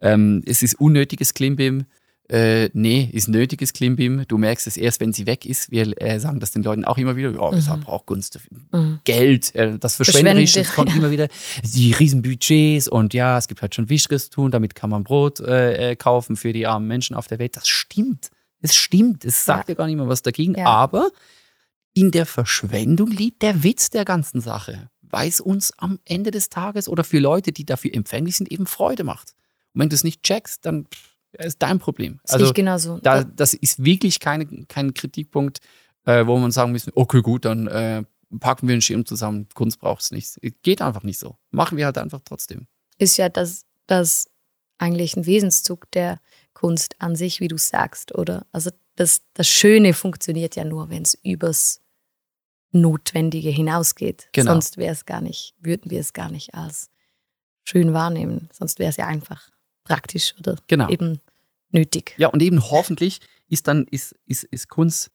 ähm, 0.00 0.42
es 0.46 0.62
ist 0.62 0.74
unnötiges 0.80 1.34
Klimbim. 1.34 1.84
Äh, 2.28 2.70
nee, 2.72 3.10
ist 3.12 3.28
nötiges 3.28 3.74
Klimbim. 3.74 4.24
Du 4.28 4.38
merkst 4.38 4.66
es 4.66 4.78
erst, 4.78 5.00
wenn 5.00 5.12
sie 5.12 5.26
weg 5.26 5.44
ist. 5.44 5.70
Wir 5.70 6.00
äh, 6.00 6.18
sagen 6.18 6.40
das 6.40 6.52
den 6.52 6.62
Leuten 6.62 6.84
auch 6.86 6.96
immer 6.96 7.16
wieder. 7.16 7.30
Ja, 7.32 7.52
weshalb 7.52 7.82
braucht 7.82 8.06
Kunst 8.06 8.38
Mhm. 8.72 9.00
Geld? 9.04 9.54
Äh, 9.54 9.78
das 9.78 9.96
Verschwenderische 9.96 10.64
Verschwendet, 10.64 10.74
kommt 10.74 10.90
ja. 10.90 10.96
immer 10.96 11.10
wieder. 11.10 11.28
Die 11.62 11.92
riesen 11.92 12.22
Budgets 12.22 12.88
und 12.88 13.12
ja, 13.12 13.36
es 13.36 13.46
gibt 13.46 13.60
halt 13.60 13.74
schon 13.74 13.90
Wischriss 13.90 14.30
tun. 14.30 14.50
Damit 14.50 14.74
kann 14.74 14.88
man 14.88 15.04
Brot 15.04 15.40
äh, 15.40 15.90
äh, 15.90 15.96
kaufen 15.96 16.36
für 16.36 16.52
die 16.54 16.66
armen 16.66 16.86
Menschen 16.88 17.14
auf 17.14 17.26
der 17.26 17.38
Welt. 17.38 17.56
Das 17.56 17.68
stimmt. 17.68 18.30
Es 18.62 18.74
stimmt. 18.74 19.24
Es 19.26 19.44
sagt 19.44 19.68
ja, 19.68 19.74
gar 19.74 19.86
nicht 19.86 19.96
mehr 19.96 20.08
was 20.08 20.22
dagegen. 20.22 20.54
Ja. 20.54 20.66
Aber 20.66 21.10
in 21.92 22.10
der 22.10 22.24
Verschwendung 22.24 23.10
liegt 23.10 23.42
der 23.42 23.62
Witz 23.62 23.90
der 23.90 24.04
ganzen 24.06 24.40
Sache. 24.40 24.88
weil 25.02 25.28
es 25.28 25.40
uns 25.40 25.72
am 25.78 26.00
Ende 26.06 26.30
des 26.32 26.48
Tages 26.48 26.88
oder 26.88 27.04
für 27.04 27.18
Leute, 27.20 27.52
die 27.52 27.64
dafür 27.64 27.94
empfänglich 27.94 28.36
sind, 28.36 28.50
eben 28.50 28.66
Freude 28.66 29.04
macht. 29.04 29.34
Und 29.74 29.82
wenn 29.82 29.88
du 29.90 29.94
es 29.94 30.02
nicht 30.02 30.22
checkst, 30.24 30.64
dann 30.66 30.86
pff, 30.86 31.13
ist 31.38 31.62
dein 31.62 31.78
Problem. 31.78 32.20
Das 32.22 32.34
also, 32.34 32.52
genauso. 32.52 32.98
Da, 32.98 33.24
das 33.24 33.54
ist 33.54 33.84
wirklich 33.84 34.20
keine, 34.20 34.46
kein 34.66 34.94
Kritikpunkt, 34.94 35.60
äh, 36.06 36.26
wo 36.26 36.38
man 36.38 36.50
sagen 36.50 36.72
müssen, 36.72 36.92
okay, 36.94 37.22
gut, 37.22 37.44
dann 37.44 37.66
äh, 37.66 38.04
packen 38.40 38.68
wir 38.68 38.74
einen 38.74 38.82
Schirm 38.82 39.06
zusammen, 39.06 39.48
Kunst 39.54 39.80
braucht 39.80 40.02
es 40.02 40.10
nicht. 40.10 40.38
Geht 40.62 40.82
einfach 40.82 41.02
nicht 41.02 41.18
so. 41.18 41.36
Machen 41.50 41.78
wir 41.78 41.86
halt 41.86 41.98
einfach 41.98 42.20
trotzdem. 42.24 42.66
Ist 42.98 43.16
ja 43.16 43.28
das, 43.28 43.64
das 43.86 44.28
eigentlich 44.78 45.16
ein 45.16 45.26
Wesenszug 45.26 45.90
der 45.92 46.20
Kunst 46.52 46.96
an 47.00 47.16
sich, 47.16 47.40
wie 47.40 47.48
du 47.48 47.58
sagst, 47.58 48.14
oder? 48.14 48.46
Also 48.52 48.70
das, 48.96 49.22
das 49.34 49.48
Schöne 49.48 49.92
funktioniert 49.92 50.56
ja 50.56 50.64
nur, 50.64 50.88
wenn 50.88 51.02
es 51.02 51.14
übers 51.22 51.80
Notwendige 52.72 53.50
hinausgeht. 53.50 54.28
Genau. 54.32 54.52
Sonst 54.52 54.76
wäre 54.76 54.92
es 54.92 55.04
gar 55.04 55.20
nicht, 55.20 55.54
würden 55.60 55.90
wir 55.90 56.00
es 56.00 56.12
gar 56.12 56.30
nicht 56.30 56.54
als 56.54 56.90
schön 57.64 57.92
wahrnehmen. 57.92 58.48
Sonst 58.52 58.78
wäre 58.78 58.90
es 58.90 58.96
ja 58.96 59.06
einfach 59.06 59.50
praktisch 59.84 60.34
oder 60.38 60.56
genau. 60.66 60.88
eben 60.88 61.20
nötig. 61.74 62.14
Ja, 62.16 62.28
und 62.28 62.42
eben 62.42 62.70
hoffentlich 62.70 63.20
ist 63.48 63.68
dann 63.68 63.86
ist, 63.90 64.14
ist, 64.26 64.44
ist 64.44 64.68
Kunst 64.68 65.10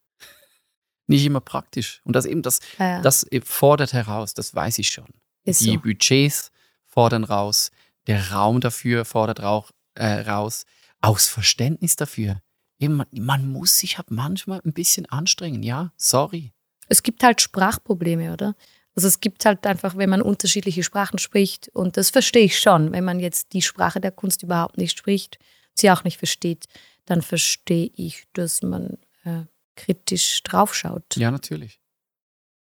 nicht 1.08 1.26
immer 1.26 1.42
praktisch. 1.42 2.02
Und 2.04 2.16
das 2.16 2.26
eben, 2.26 2.44
das, 2.44 2.60
ja. 2.78 3.02
das 3.02 3.26
fordert 3.44 3.94
heraus, 3.94 4.34
das 4.34 4.54
weiß 4.54 4.78
ich 4.78 4.90
schon. 4.90 5.08
Ist 5.44 5.62
Die 5.62 5.74
so. 5.74 5.80
Budgets 5.80 6.52
fordern 6.86 7.24
raus, 7.24 7.72
der 8.08 8.32
Raum 8.32 8.62
dafür 8.62 9.06
fordert 9.06 9.42
rauch, 9.42 9.72
äh, 9.96 10.22
raus, 10.22 10.66
auch 11.02 11.16
das 11.16 11.28
Verständnis 11.28 11.96
dafür. 11.96 12.42
Eben, 12.78 12.98
man, 12.98 13.08
man 13.14 13.52
muss 13.52 13.78
sich 13.78 13.98
halt 13.98 14.12
manchmal 14.12 14.62
ein 14.64 14.74
bisschen 14.74 15.06
anstrengen, 15.08 15.64
ja, 15.64 15.92
sorry. 15.98 16.54
Es 16.88 17.04
gibt 17.04 17.24
halt 17.24 17.42
Sprachprobleme, 17.42 18.32
oder? 18.32 18.56
Also 18.96 19.08
es 19.08 19.20
gibt 19.20 19.46
halt 19.46 19.66
einfach, 19.66 19.98
wenn 19.98 20.10
man 20.10 20.22
unterschiedliche 20.22 20.84
Sprachen 20.84 21.20
spricht, 21.20 21.70
und 21.74 21.98
das 21.98 22.10
verstehe 22.10 22.46
ich 22.46 22.60
schon, 22.60 22.92
wenn 22.92 23.04
man 23.04 23.20
jetzt 23.20 23.54
die 23.54 23.62
Sprache 23.62 24.00
der 24.00 24.12
Kunst 24.12 24.44
überhaupt 24.44 24.78
nicht 24.78 24.98
spricht, 24.98 25.40
sie 25.80 25.92
auch 25.92 26.04
nicht 26.04 26.18
versteht, 26.18 26.66
dann 27.06 27.22
verstehe 27.22 27.92
ich, 27.96 28.26
dass 28.34 28.62
man 28.62 28.98
äh, 29.24 29.44
kritisch 29.76 30.44
draufschaut. 30.44 31.16
Ja, 31.16 31.32
natürlich. 31.32 31.80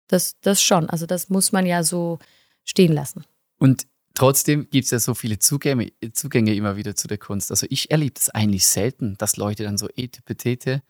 Das, 0.07 0.37
das 0.41 0.63
schon. 0.63 0.89
Also 0.89 1.07
das 1.07 1.29
muss 1.29 1.53
man 1.53 1.67
ja 1.67 1.83
so 1.83 2.19
stehen 2.65 2.93
lassen. 2.93 3.25
Und 3.59 3.87
trotzdem 4.15 4.69
gibt 4.71 4.87
es 4.87 4.91
ja 4.91 4.99
so 4.99 5.15
viele 5.15 5.39
Zugänge, 5.39 5.93
Zugänge 6.13 6.55
immer 6.55 6.77
wieder 6.77 6.97
zu 6.97 7.09
der 7.09 7.19
Kunst. 7.19 7.51
Also 7.51 7.67
ich 7.69 7.91
erlebe 7.91 8.15
das 8.15 8.31
eigentlich 8.31 8.67
selten, 8.67 9.17
dass 9.19 9.37
Leute 9.37 9.65
dann 9.65 9.77
so 9.77 9.89
etepetete 9.95 10.83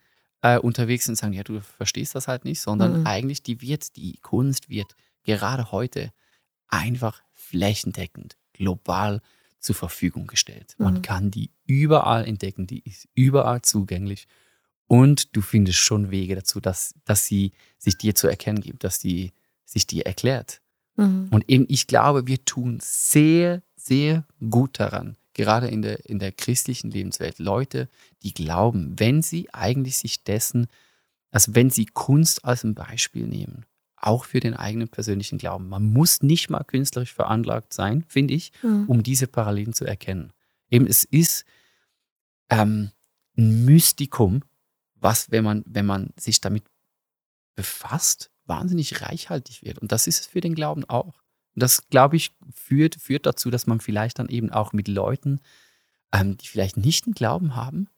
äh, 0.42 0.58
unterwegs 0.58 1.06
sind 1.06 1.12
und 1.12 1.16
sagen, 1.16 1.32
ja, 1.32 1.42
du 1.42 1.60
verstehst 1.60 2.14
das 2.14 2.28
halt 2.28 2.44
nicht, 2.44 2.60
sondern 2.60 3.00
mhm. 3.00 3.06
eigentlich 3.06 3.42
die 3.42 3.60
wird, 3.60 3.96
die 3.96 4.18
Kunst 4.18 4.68
wird 4.68 4.94
gerade 5.24 5.72
heute 5.72 6.12
einfach 6.68 7.22
flächendeckend, 7.32 8.36
global 8.52 9.20
zur 9.60 9.74
Verfügung 9.74 10.26
gestellt. 10.26 10.74
Man 10.78 10.94
mhm. 10.94 11.02
kann 11.02 11.30
die 11.30 11.50
überall 11.66 12.26
entdecken, 12.26 12.66
die 12.66 12.82
ist 12.84 13.08
überall 13.14 13.62
zugänglich. 13.62 14.26
Und 14.86 15.36
du 15.36 15.42
findest 15.42 15.78
schon 15.78 16.10
Wege 16.10 16.34
dazu, 16.34 16.60
dass, 16.60 16.94
dass 17.04 17.26
sie 17.26 17.52
sich 17.76 17.98
dir 17.98 18.14
zu 18.14 18.26
erkennen 18.26 18.60
gibt, 18.60 18.84
dass 18.84 18.98
die 18.98 19.32
sich 19.64 19.86
dir 19.86 20.06
erklärt. 20.06 20.60
Mhm. 20.96 21.28
Und 21.30 21.48
eben, 21.48 21.66
ich 21.68 21.86
glaube, 21.86 22.26
wir 22.26 22.44
tun 22.44 22.78
sehr, 22.82 23.62
sehr 23.76 24.24
gut 24.50 24.80
daran, 24.80 25.16
gerade 25.34 25.68
in 25.68 25.82
der, 25.82 26.06
in 26.06 26.18
der 26.18 26.32
christlichen 26.32 26.90
Lebenswelt, 26.90 27.38
Leute, 27.38 27.88
die 28.22 28.34
glauben, 28.34 28.98
wenn 28.98 29.22
sie 29.22 29.52
eigentlich 29.52 29.96
sich 29.96 30.24
dessen, 30.24 30.66
also 31.30 31.54
wenn 31.54 31.70
sie 31.70 31.86
Kunst 31.86 32.44
als 32.44 32.64
ein 32.64 32.74
Beispiel 32.74 33.26
nehmen, 33.26 33.66
auch 34.00 34.24
für 34.24 34.40
den 34.40 34.54
eigenen 34.54 34.88
persönlichen 34.88 35.38
Glauben. 35.38 35.68
Man 35.68 35.92
muss 35.92 36.22
nicht 36.22 36.50
mal 36.50 36.64
künstlerisch 36.64 37.12
veranlagt 37.12 37.72
sein, 37.72 38.04
finde 38.06 38.34
ich, 38.34 38.52
mhm. 38.62 38.84
um 38.86 39.02
diese 39.02 39.26
Parallelen 39.26 39.72
zu 39.72 39.84
erkennen. 39.84 40.32
Eben, 40.70 40.86
es 40.86 41.04
ist 41.04 41.44
ähm, 42.50 42.90
ein 43.36 43.64
Mystikum, 43.64 44.42
was, 44.94 45.30
wenn 45.30 45.44
man, 45.44 45.64
wenn 45.66 45.86
man 45.86 46.10
sich 46.18 46.40
damit 46.40 46.64
befasst, 47.54 48.30
wahnsinnig 48.46 49.02
reichhaltig 49.02 49.62
wird. 49.62 49.78
Und 49.78 49.92
das 49.92 50.06
ist 50.06 50.20
es 50.20 50.26
für 50.26 50.40
den 50.40 50.54
Glauben 50.54 50.84
auch. 50.84 51.22
Und 51.54 51.62
das, 51.62 51.88
glaube 51.88 52.16
ich, 52.16 52.36
führt, 52.52 52.96
führt 52.96 53.26
dazu, 53.26 53.50
dass 53.50 53.66
man 53.66 53.80
vielleicht 53.80 54.18
dann 54.18 54.28
eben 54.28 54.50
auch 54.50 54.72
mit 54.72 54.88
Leuten, 54.88 55.40
ähm, 56.12 56.36
die 56.36 56.46
vielleicht 56.46 56.76
nicht 56.76 57.06
einen 57.06 57.14
Glauben 57.14 57.56
haben, 57.56 57.88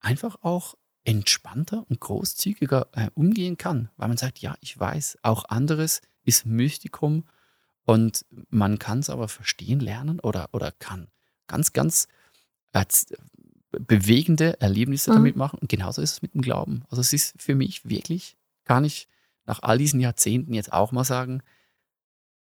einfach 0.00 0.36
auch 0.42 0.74
entspannter 1.04 1.84
und 1.88 2.00
großzügiger 2.00 2.88
äh, 2.92 3.10
umgehen 3.14 3.58
kann, 3.58 3.90
weil 3.96 4.08
man 4.08 4.16
sagt, 4.16 4.38
ja, 4.38 4.56
ich 4.60 4.78
weiß, 4.78 5.18
auch 5.22 5.44
anderes 5.46 6.00
ist 6.24 6.46
Mystikum 6.46 7.24
und 7.84 8.24
man 8.50 8.78
kann 8.78 9.00
es 9.00 9.10
aber 9.10 9.28
verstehen 9.28 9.80
lernen 9.80 10.20
oder, 10.20 10.48
oder 10.52 10.70
kann 10.72 11.08
ganz, 11.48 11.72
ganz 11.72 12.06
äh, 12.72 12.84
bewegende 13.72 14.60
Erlebnisse 14.60 15.10
mhm. 15.10 15.14
damit 15.16 15.36
machen. 15.36 15.58
Und 15.58 15.68
genauso 15.68 16.02
ist 16.02 16.12
es 16.12 16.22
mit 16.22 16.34
dem 16.34 16.42
Glauben. 16.42 16.84
Also 16.90 17.00
es 17.00 17.12
ist 17.12 17.40
für 17.40 17.54
mich 17.54 17.88
wirklich, 17.88 18.36
kann 18.64 18.84
ich 18.84 19.08
nach 19.44 19.62
all 19.62 19.78
diesen 19.78 20.00
Jahrzehnten 20.00 20.54
jetzt 20.54 20.72
auch 20.72 20.92
mal 20.92 21.04
sagen, 21.04 21.42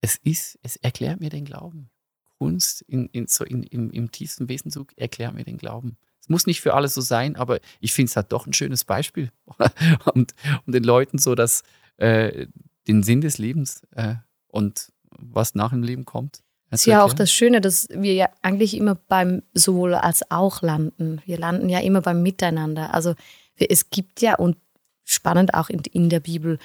es 0.01 0.17
ist, 0.17 0.59
es 0.63 0.75
erklärt 0.75 1.19
mir 1.19 1.29
den 1.29 1.45
Glauben. 1.45 1.89
Kunst 2.37 2.81
in, 2.83 3.07
in, 3.07 3.27
so 3.27 3.43
in, 3.43 3.63
im, 3.63 3.91
im 3.91 4.11
tiefsten 4.11 4.47
Wesenzug 4.47 4.97
erklärt 4.97 5.33
mir 5.33 5.43
den 5.43 5.57
Glauben. 5.57 5.97
Muss 6.29 6.45
nicht 6.45 6.61
für 6.61 6.73
alle 6.73 6.87
so 6.87 7.01
sein, 7.01 7.35
aber 7.35 7.59
ich 7.79 7.93
finde 7.93 8.09
es 8.09 8.15
halt 8.15 8.31
doch 8.31 8.47
ein 8.47 8.53
schönes 8.53 8.85
Beispiel. 8.85 9.31
und, 10.13 10.33
und 10.65 10.73
den 10.73 10.83
Leuten 10.83 11.17
so 11.17 11.35
dass 11.35 11.63
äh, 11.97 12.47
den 12.87 13.03
Sinn 13.03 13.21
des 13.21 13.37
Lebens 13.37 13.81
äh, 13.95 14.15
und 14.47 14.91
was 15.11 15.55
nach 15.55 15.71
dem 15.71 15.83
Leben 15.83 16.05
kommt, 16.05 16.41
das 16.71 16.81
ist 16.81 16.85
ja 16.85 17.03
auch 17.03 17.13
das 17.13 17.31
Schöne, 17.31 17.61
dass 17.61 17.87
wir 17.89 18.13
ja 18.13 18.29
eigentlich 18.41 18.77
immer 18.77 18.95
beim 18.95 19.41
sowohl 19.53 19.95
als 19.95 20.29
auch 20.29 20.61
landen. 20.61 21.21
Wir 21.25 21.37
landen 21.37 21.67
ja 21.67 21.79
immer 21.79 22.01
beim 22.01 22.21
Miteinander. 22.21 22.93
Also 22.93 23.15
es 23.55 23.89
gibt 23.89 24.21
ja, 24.21 24.35
und 24.35 24.57
spannend 25.03 25.55
auch 25.55 25.69
in, 25.69 25.81
in 25.91 26.09
der 26.09 26.19
Bibel, 26.19 26.59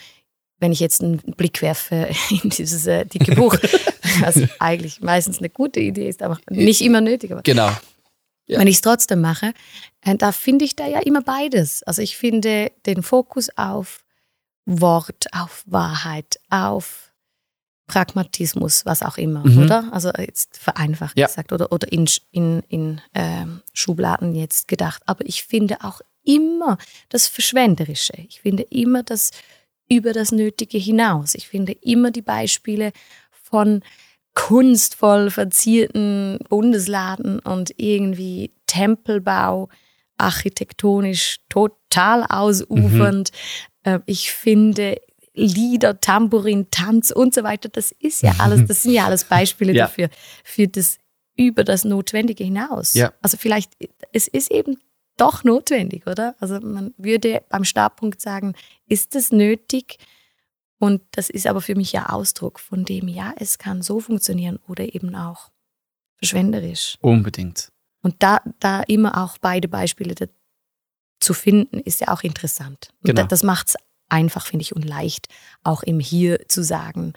wenn 0.58 0.72
ich 0.72 0.80
jetzt 0.80 1.02
einen 1.02 1.18
Blick 1.18 1.62
werfe 1.62 2.08
in 2.42 2.50
dieses 2.50 2.86
äh, 2.86 3.06
dicke 3.06 3.34
Buch, 3.34 3.56
was 4.20 4.40
eigentlich 4.58 5.00
meistens 5.00 5.38
eine 5.38 5.48
gute 5.48 5.80
Idee 5.80 6.08
ist, 6.08 6.22
aber 6.22 6.38
nicht 6.50 6.82
immer 6.82 7.00
nötig. 7.00 7.32
Aber 7.32 7.42
genau. 7.42 7.70
Ja. 8.46 8.58
Wenn 8.58 8.66
ich 8.66 8.76
es 8.76 8.80
trotzdem 8.82 9.20
mache, 9.20 9.54
äh, 10.02 10.16
da 10.16 10.32
finde 10.32 10.64
ich 10.64 10.76
da 10.76 10.86
ja 10.86 11.00
immer 11.00 11.22
beides. 11.22 11.82
Also 11.84 12.02
ich 12.02 12.16
finde 12.16 12.72
den 12.86 13.02
Fokus 13.02 13.48
auf 13.56 14.04
Wort, 14.66 15.26
auf 15.32 15.62
Wahrheit, 15.66 16.38
auf 16.50 17.12
Pragmatismus, 17.86 18.86
was 18.86 19.02
auch 19.02 19.18
immer, 19.18 19.46
mhm. 19.46 19.64
oder? 19.64 19.88
Also 19.92 20.10
jetzt 20.18 20.56
vereinfacht 20.56 21.18
ja. 21.18 21.26
gesagt 21.26 21.52
oder, 21.52 21.70
oder 21.70 21.90
in, 21.92 22.08
in, 22.30 22.62
in 22.68 23.00
ähm, 23.14 23.60
Schubladen 23.74 24.34
jetzt 24.34 24.68
gedacht. 24.68 25.02
Aber 25.06 25.26
ich 25.26 25.44
finde 25.44 25.78
auch 25.82 26.00
immer 26.24 26.78
das 27.10 27.26
Verschwenderische. 27.26 28.14
Ich 28.28 28.40
finde 28.40 28.62
immer 28.64 29.02
das 29.02 29.32
über 29.88 30.14
das 30.14 30.32
Nötige 30.32 30.78
hinaus. 30.78 31.34
Ich 31.34 31.48
finde 31.48 31.72
immer 31.72 32.10
die 32.10 32.22
Beispiele 32.22 32.92
von 33.30 33.82
kunstvoll 34.34 35.30
verzierten 35.30 36.38
Bundesladen 36.48 37.38
und 37.38 37.72
irgendwie 37.76 38.52
Tempelbau, 38.66 39.68
architektonisch 40.18 41.38
total 41.48 42.24
ausufernd. 42.28 43.30
Mhm. 43.84 44.02
Ich 44.06 44.32
finde 44.32 45.00
Lieder, 45.34 46.00
Tambourin, 46.00 46.68
Tanz 46.70 47.10
und 47.10 47.34
so 47.34 47.42
weiter. 47.42 47.68
Das 47.68 47.90
ist 47.92 48.22
ja 48.22 48.34
alles, 48.38 48.66
das 48.66 48.82
sind 48.82 48.92
ja 48.92 49.04
alles 49.04 49.24
Beispiele 49.28 49.72
ja. 49.72 49.86
dafür, 49.86 50.08
für 50.44 50.68
das 50.68 50.98
über 51.36 51.64
das 51.64 51.84
Notwendige 51.84 52.44
hinaus. 52.44 52.94
Ja. 52.94 53.12
Also 53.20 53.36
vielleicht, 53.36 53.72
es 54.12 54.28
ist 54.28 54.50
eben 54.52 54.78
doch 55.16 55.44
notwendig, 55.44 56.06
oder? 56.06 56.34
Also 56.38 56.60
man 56.60 56.94
würde 56.96 57.42
beim 57.48 57.64
Startpunkt 57.64 58.20
sagen, 58.20 58.54
ist 58.86 59.14
es 59.16 59.32
nötig? 59.32 59.98
Und 60.84 61.00
das 61.12 61.30
ist 61.30 61.46
aber 61.46 61.62
für 61.62 61.76
mich 61.76 61.92
ja 61.92 62.10
Ausdruck 62.10 62.60
von 62.60 62.84
dem, 62.84 63.08
ja, 63.08 63.32
es 63.38 63.56
kann 63.56 63.80
so 63.80 64.00
funktionieren 64.00 64.58
oder 64.68 64.94
eben 64.94 65.14
auch 65.14 65.50
verschwenderisch. 66.18 66.98
Unbedingt. 67.00 67.72
Und 68.02 68.16
da, 68.22 68.42
da 68.60 68.82
immer 68.82 69.24
auch 69.24 69.38
beide 69.38 69.66
Beispiele 69.66 70.14
zu 71.20 71.32
finden, 71.32 71.80
ist 71.80 72.02
ja 72.02 72.08
auch 72.08 72.22
interessant. 72.22 72.90
Und 73.00 73.14
genau. 73.14 73.26
das 73.26 73.42
macht 73.42 73.68
es 73.68 73.76
einfach, 74.10 74.44
finde 74.44 74.62
ich, 74.64 74.76
und 74.76 74.84
leicht, 74.84 75.28
auch 75.62 75.82
im 75.82 76.00
Hier 76.00 76.46
zu 76.48 76.62
sagen. 76.62 77.14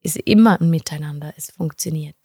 Es 0.00 0.16
ist 0.16 0.26
immer 0.26 0.58
ein 0.58 0.70
Miteinander, 0.70 1.34
es 1.36 1.50
funktioniert. 1.50 2.16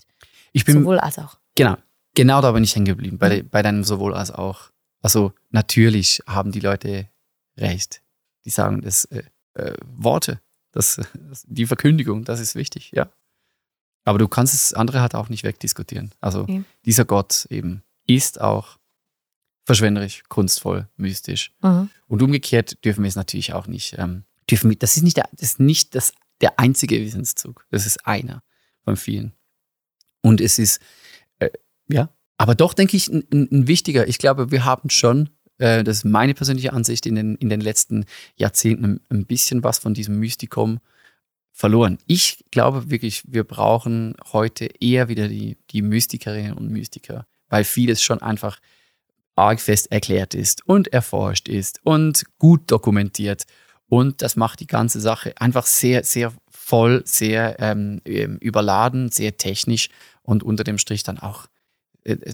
Ich 0.54 0.63
bin, 0.63 0.80
sowohl 0.80 1.00
als 1.00 1.19
auch. 1.19 1.38
Genau, 1.56 1.76
genau 2.15 2.39
da 2.39 2.54
bin 2.54 2.63
ich 2.63 2.73
hängen 2.73 2.86
geblieben, 2.86 3.17
bei, 3.17 3.43
bei 3.43 3.62
deinem 3.62 3.84
sowohl 3.84 4.13
als 4.13 4.32
auch. 4.32 4.71
Also 5.02 5.34
natürlich 5.50 6.21
haben 6.28 6.54
die 6.54 6.62
Leute 6.62 7.10
recht. 7.58 8.02
Die 8.45 8.52
sagen, 8.52 8.82
das 8.84 9.04
äh, 9.04 9.23
äh, 9.56 9.73
Worte, 9.86 10.39
das, 10.71 11.01
die 11.45 11.65
Verkündigung, 11.65 12.23
das 12.23 12.39
ist 12.39 12.56
wichtig, 12.56 12.91
ja. 12.93 13.10
Aber 14.03 14.19
du 14.19 14.27
kannst 14.27 14.53
das 14.53 14.73
andere 14.73 15.01
halt 15.01 15.15
auch 15.15 15.27
nicht 15.27 15.43
wegdiskutieren. 15.43 16.13
Also 16.21 16.41
okay. 16.41 16.63
dieser 16.86 17.03
Gott 17.03 17.45
eben 17.49 17.84
ist 18.06 18.39
auch 18.39 18.77
verschwenderisch, 19.65 20.23
kunstvoll, 20.30 20.88
mystisch. 20.95 21.51
Mhm. 21.62 21.89
Und 22.08 22.23
umgekehrt 22.23 22.84
dürfen 22.86 23.03
wir 23.03 23.10
es 23.10 23.17
natürlich 23.17 23.51
auch 23.53 23.67
nicht. 23.67 23.95
Ähm, 23.97 24.23
dürfen 24.49 24.69
wir, 24.69 24.77
das 24.77 24.95
ist 24.95 25.03
nicht, 25.03 25.17
der, 25.17 25.30
das 25.34 25.49
ist 25.49 25.60
nicht 25.60 25.93
das, 25.93 26.13
der 26.39 26.58
einzige 26.58 26.99
Wesenszug. 27.01 27.65
Das 27.69 27.86
ist 27.86 28.08
einer 28.08 28.43
von 28.86 28.95
vielen. 28.95 29.34
Und 30.21 30.39
es 30.39 30.58
ist, 30.58 30.80
äh, 31.39 31.49
ja, 31.89 32.10
aber 32.38 32.56
doch 32.56 32.73
denke 32.73 32.95
ich, 32.95 33.10
ein, 33.10 33.25
ein 33.32 33.67
wichtiger, 33.67 34.08
ich 34.08 34.19
glaube, 34.19 34.51
wir 34.51 34.63
haben 34.63 34.89
schon, 34.89 35.30
äh, 35.58 35.84
das 35.84 35.98
ist 35.98 36.06
meine 36.06 36.34
persönliche 36.34 36.74
Ansicht, 36.74 37.06
in 37.06 37.15
den, 37.15 37.36
in 37.36 37.50
den 37.50 37.62
letzten 37.62 38.06
Jahrzehnten 38.36 39.02
ein, 39.10 39.26
bisschen 39.26 39.63
was 39.63 39.80
von 39.80 39.93
diesem 39.93 40.20
Mystikum 40.20 40.80
verloren. 41.52 41.98
Ich 42.06 42.46
glaube 42.52 42.89
wirklich, 42.91 43.24
wir 43.28 43.43
brauchen 43.43 44.15
heute 44.32 44.70
eher 44.80 45.08
wieder 45.08 45.28
die, 45.28 45.58
die 45.72 45.82
Mystikerinnen 45.82 46.54
und 46.54 46.70
Mystiker, 46.70 47.26
weil 47.50 47.63
vieles 47.63 48.02
schon 48.02 48.22
einfach 48.22 48.60
arg 49.36 49.60
fest 49.60 49.91
erklärt 49.91 50.34
ist 50.34 50.65
und 50.67 50.88
erforscht 50.93 51.48
ist 51.48 51.80
und 51.84 52.24
gut 52.39 52.70
dokumentiert. 52.72 53.46
Und 53.89 54.22
das 54.22 54.36
macht 54.36 54.60
die 54.60 54.67
ganze 54.67 55.00
Sache 55.00 55.34
einfach 55.39 55.65
sehr, 55.65 56.04
sehr 56.04 56.34
voll, 56.50 57.04
sehr 57.06 57.56
ähm, 57.60 58.02
ähm 58.06 58.38
überladen, 58.38 59.10
sehr 59.10 59.38
technisch 59.38 59.89
und 60.24 60.43
unter 60.43 60.63
dem 60.63 60.78
Strich 60.78 61.04
dann 61.04 61.20
auch 61.20 61.48
äh, 62.04 62.13
äh, 62.13 62.34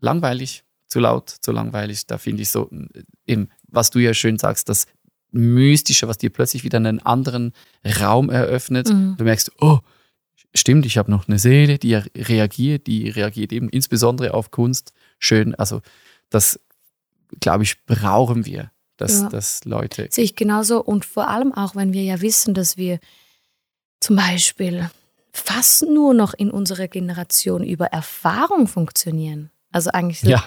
langweilig, 0.00 0.64
zu 0.90 1.00
laut, 1.00 1.30
zu 1.30 1.52
langweilig. 1.52 2.06
Da 2.06 2.18
finde 2.18 2.42
ich 2.42 2.50
so, 2.50 2.70
äh, 2.70 3.02
eben, 3.26 3.48
was 3.68 3.90
du 3.90 3.98
ja 3.98 4.12
schön 4.12 4.38
sagst, 4.38 4.68
das 4.68 4.86
Mystische, 5.32 6.08
was 6.08 6.18
dir 6.18 6.30
plötzlich 6.30 6.64
wieder 6.64 6.78
einen 6.78 7.00
anderen 7.00 7.52
Raum 8.00 8.30
eröffnet. 8.30 8.88
Mhm. 8.88 9.14
Du 9.16 9.24
merkst, 9.24 9.52
oh, 9.60 9.78
stimmt, 10.54 10.84
ich 10.86 10.98
habe 10.98 11.10
noch 11.10 11.28
eine 11.28 11.38
Seele, 11.38 11.78
die 11.78 11.94
reagiert, 11.94 12.86
die 12.88 13.08
reagiert 13.08 13.52
eben 13.52 13.68
insbesondere 13.68 14.34
auf 14.34 14.50
Kunst. 14.50 14.92
Schön, 15.18 15.54
also 15.54 15.82
das, 16.30 16.58
glaube 17.38 17.62
ich, 17.62 17.84
brauchen 17.86 18.44
wir, 18.44 18.72
dass, 18.96 19.20
ja. 19.20 19.28
dass 19.28 19.64
Leute. 19.64 20.08
Sehe 20.10 20.24
ich 20.24 20.34
genauso 20.34 20.82
und 20.82 21.04
vor 21.04 21.28
allem 21.28 21.54
auch, 21.54 21.76
wenn 21.76 21.92
wir 21.92 22.02
ja 22.02 22.20
wissen, 22.20 22.52
dass 22.52 22.76
wir 22.76 22.98
zum 24.00 24.16
Beispiel 24.16 24.90
fast 25.32 25.82
nur 25.82 26.14
noch 26.14 26.34
in 26.34 26.50
unserer 26.50 26.88
Generation 26.88 27.62
über 27.62 27.86
Erfahrung 27.86 28.66
funktionieren. 28.66 29.50
Also 29.72 29.90
eigentlich 29.90 30.22
ja. 30.22 30.42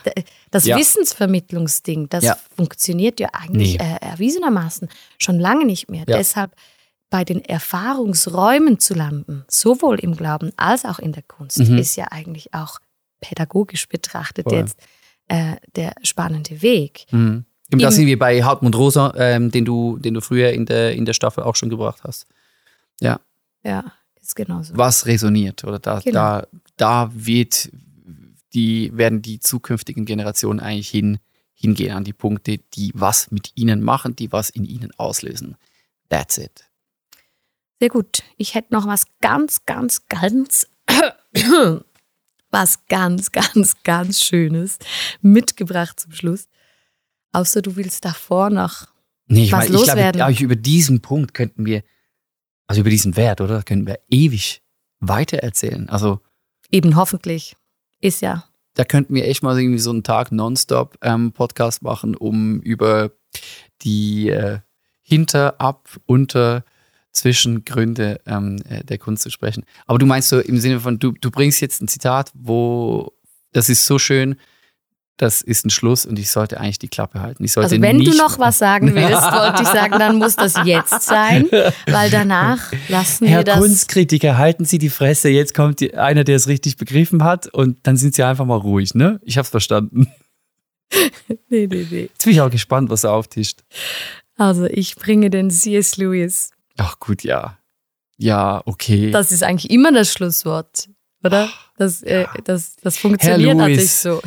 das 0.51 0.65
ja. 0.65 0.77
Wissensvermittlungsding, 0.77 2.09
das 2.09 2.23
ja. 2.23 2.37
funktioniert 2.55 3.19
ja 3.19 3.29
eigentlich 3.31 3.77
nee. 3.77 3.85
äh, 3.85 3.97
erwiesenermaßen 4.01 4.89
schon 5.17 5.39
lange 5.39 5.65
nicht 5.65 5.89
mehr. 5.89 6.05
Deshalb 6.05 6.51
bei 7.09 7.23
den 7.23 7.45
Erfahrungsräumen 7.45 8.79
zu 8.79 8.95
landen, 8.95 9.45
sowohl 9.47 9.99
im 9.99 10.15
Glauben 10.15 10.51
als 10.57 10.83
auch 10.83 10.97
in 10.97 11.11
der 11.13 11.23
Kunst, 11.23 11.59
mhm. 11.59 11.77
ist 11.77 11.95
ja 11.95 12.07
eigentlich 12.09 12.53
auch 12.53 12.79
pädagogisch 13.21 13.87
betrachtet 13.87 14.45
Voll. 14.49 14.57
jetzt 14.57 14.79
äh, 15.27 15.57
der 15.75 15.93
spannende 16.01 16.61
Weg. 16.61 17.05
Mhm. 17.11 17.45
Da 17.69 17.91
sind 17.91 18.07
wir 18.07 18.19
bei 18.19 18.43
Hartmut 18.43 18.75
Rosa, 18.75 19.13
ähm, 19.15 19.51
den, 19.51 19.65
du, 19.65 19.97
den 19.97 20.15
du 20.15 20.21
früher 20.21 20.51
in 20.51 20.65
der, 20.65 20.93
in 20.93 21.05
der 21.05 21.13
Staffel 21.13 21.43
auch 21.43 21.55
schon 21.55 21.69
gebracht 21.69 22.01
hast. 22.03 22.27
Ja. 22.99 23.19
Ja, 23.63 23.85
ist 24.21 24.35
genauso. 24.35 24.75
Was 24.75 25.05
resoniert 25.05 25.63
oder 25.63 25.79
da, 25.79 25.99
genau. 25.99 26.13
da, 26.13 26.47
da 26.77 27.11
wird 27.13 27.69
die, 28.53 28.95
werden 28.95 29.21
die 29.21 29.39
zukünftigen 29.39 30.05
Generationen 30.05 30.59
eigentlich 30.59 30.89
hin, 30.89 31.19
hingehen 31.53 31.93
an 31.93 32.03
die 32.03 32.13
Punkte, 32.13 32.59
die 32.73 32.91
was 32.93 33.31
mit 33.31 33.51
ihnen 33.55 33.81
machen, 33.81 34.15
die 34.15 34.31
was 34.31 34.49
in 34.49 34.65
ihnen 34.65 34.91
auslösen. 34.97 35.55
That's 36.09 36.37
it. 36.37 36.69
Sehr 37.79 37.89
gut. 37.89 38.23
Ich 38.37 38.55
hätte 38.55 38.73
noch 38.73 38.87
was 38.87 39.05
ganz, 39.21 39.65
ganz, 39.65 40.07
ganz, 40.07 40.67
was 42.51 42.85
ganz, 42.87 43.31
ganz, 43.31 43.83
ganz 43.83 44.23
Schönes 44.23 44.77
mitgebracht 45.21 45.99
zum 45.99 46.13
Schluss. 46.13 46.47
Außer 47.31 47.61
du 47.61 47.75
willst 47.75 48.05
davor 48.05 48.49
noch 48.49 48.87
nee, 49.27 49.45
ich 49.45 49.51
was 49.51 49.65
mein, 49.65 49.73
loswerden. 49.73 50.21
Ich 50.29 50.37
glaube, 50.37 50.53
über 50.53 50.55
diesen 50.55 51.01
Punkt 51.01 51.33
könnten 51.33 51.65
wir, 51.65 51.83
also 52.67 52.81
über 52.81 52.91
diesen 52.91 53.15
Wert, 53.15 53.41
oder? 53.41 53.63
Könnten 53.63 53.87
wir 53.87 53.99
ewig 54.09 54.61
weiter 54.99 55.37
erzählen. 55.37 55.89
Also. 55.89 56.21
Eben 56.71 56.95
hoffentlich. 56.95 57.55
Ist 58.03 58.21
ja. 58.21 58.43
Da 58.73 58.83
könnten 58.83 59.15
wir 59.15 59.25
echt 59.25 59.43
mal 59.43 59.57
irgendwie 59.57 59.79
so 59.79 59.91
einen 59.91 60.03
Tag 60.03 60.33
nonstop 60.33 60.97
ähm, 61.01 61.31
Podcast 61.31 61.81
machen, 61.83 62.15
um 62.15 62.59
über 62.59 63.11
die 63.81 64.29
äh, 64.29 64.59
Hinter-, 65.01 65.61
Ab-, 65.61 65.87
Unter-, 66.05 66.65
Zwischengründe 67.13 68.19
ähm, 68.25 68.57
äh, 68.67 68.83
der 68.83 68.97
Kunst 68.97 69.23
zu 69.23 69.29
sprechen. 69.29 69.63
Aber 69.85 69.99
du 69.99 70.05
meinst 70.05 70.29
so 70.29 70.39
im 70.39 70.57
Sinne 70.57 70.81
von, 70.81 70.99
du, 70.99 71.11
du 71.11 71.31
bringst 71.31 71.61
jetzt 71.61 71.81
ein 71.81 71.87
Zitat, 71.87 72.31
wo 72.33 73.13
das 73.53 73.69
ist 73.69 73.85
so 73.85 73.99
schön, 73.99 74.35
das 75.17 75.41
ist 75.41 75.65
ein 75.65 75.69
Schluss 75.69 76.05
und 76.05 76.17
ich 76.17 76.31
sollte 76.31 76.59
eigentlich 76.59 76.79
die 76.79 76.87
Klappe 76.87 77.21
halten. 77.21 77.43
Ich 77.43 77.53
sollte 77.53 77.75
also 77.75 77.81
wenn 77.81 77.99
du 77.99 78.15
noch 78.15 78.39
was 78.39 78.57
sagen 78.57 78.95
willst, 78.95 79.11
wollte 79.11 79.61
ich 79.61 79.67
sagen, 79.67 79.99
dann 79.99 80.17
muss 80.17 80.35
das 80.35 80.55
jetzt 80.65 81.03
sein, 81.03 81.47
weil 81.87 82.09
danach 82.09 82.71
lassen 82.89 83.27
Herr 83.27 83.39
wir 83.39 83.43
das. 83.43 83.55
Herr 83.55 83.61
Kunstkritiker, 83.61 84.37
halten 84.37 84.65
Sie 84.65 84.79
die 84.79 84.89
Fresse, 84.89 85.29
jetzt 85.29 85.53
kommt 85.53 85.81
die, 85.81 85.95
einer, 85.95 86.23
der 86.23 86.37
es 86.37 86.47
richtig 86.47 86.77
begriffen 86.77 87.23
hat 87.23 87.47
und 87.47 87.77
dann 87.83 87.95
sind 87.95 88.15
Sie 88.15 88.23
einfach 88.23 88.45
mal 88.45 88.57
ruhig, 88.57 88.95
ne? 88.95 89.19
Ich 89.23 89.37
hab's 89.37 89.49
verstanden. 89.49 90.11
nee, 91.49 91.67
nee, 91.67 91.87
nee. 91.89 92.09
Jetzt 92.11 92.23
bin 92.23 92.33
ich 92.33 92.41
auch 92.41 92.51
gespannt, 92.51 92.89
was 92.89 93.03
er 93.03 93.13
auftischt. 93.13 93.63
Also 94.35 94.65
ich 94.65 94.95
bringe 94.95 95.29
den 95.29 95.51
C.S. 95.51 95.97
Lewis. 95.97 96.49
Ach 96.77 96.99
gut, 96.99 97.23
ja. 97.23 97.59
Ja, 98.17 98.61
okay. 98.65 99.11
Das 99.11 99.31
ist 99.31 99.43
eigentlich 99.43 99.71
immer 99.71 99.91
das 99.91 100.11
Schlusswort, 100.11 100.89
oder? 101.23 101.49
Das, 101.77 102.01
äh, 102.03 102.25
das, 102.43 102.75
das 102.81 102.97
funktioniert 102.97 103.57
natürlich 103.57 103.91
so. 103.91 104.21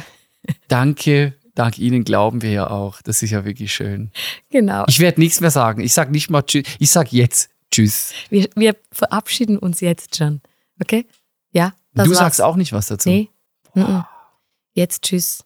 Danke, 0.69 1.35
dank 1.55 1.79
Ihnen 1.79 2.05
glauben 2.05 2.43
wir 2.43 2.51
ja 2.51 2.71
auch. 2.71 3.03
Das 3.03 3.23
ist 3.23 3.31
ja 3.31 3.45
wirklich 3.45 3.73
schön. 3.73 4.11
Genau. 4.51 4.85
Ich 4.89 5.01
werde 5.01 5.21
nichts 5.21 5.41
mehr 5.41 5.51
sagen. 5.51 5.81
Ich 5.81 5.93
sage 5.93 6.11
nicht 6.11 6.31
mal 6.31 6.43
Tschüss. 6.43 6.65
Ich 6.79 6.91
sage 6.91 7.11
jetzt 7.13 7.51
Tschüss. 7.71 8.13
Wir, 8.31 8.49
wir 8.55 8.77
verabschieden 8.93 9.59
uns 9.59 9.81
jetzt 9.81 10.17
schon. 10.17 10.41
Okay? 10.81 11.07
Ja? 11.53 11.75
du 11.95 12.11
war's. 12.11 12.19
sagst 12.19 12.43
auch 12.43 12.57
nicht 12.57 12.73
was 12.73 12.89
dazu. 12.89 13.09
Nee. 13.09 13.31
Wow. 13.75 14.05
Jetzt 14.73 15.03
Tschüss. 15.03 15.45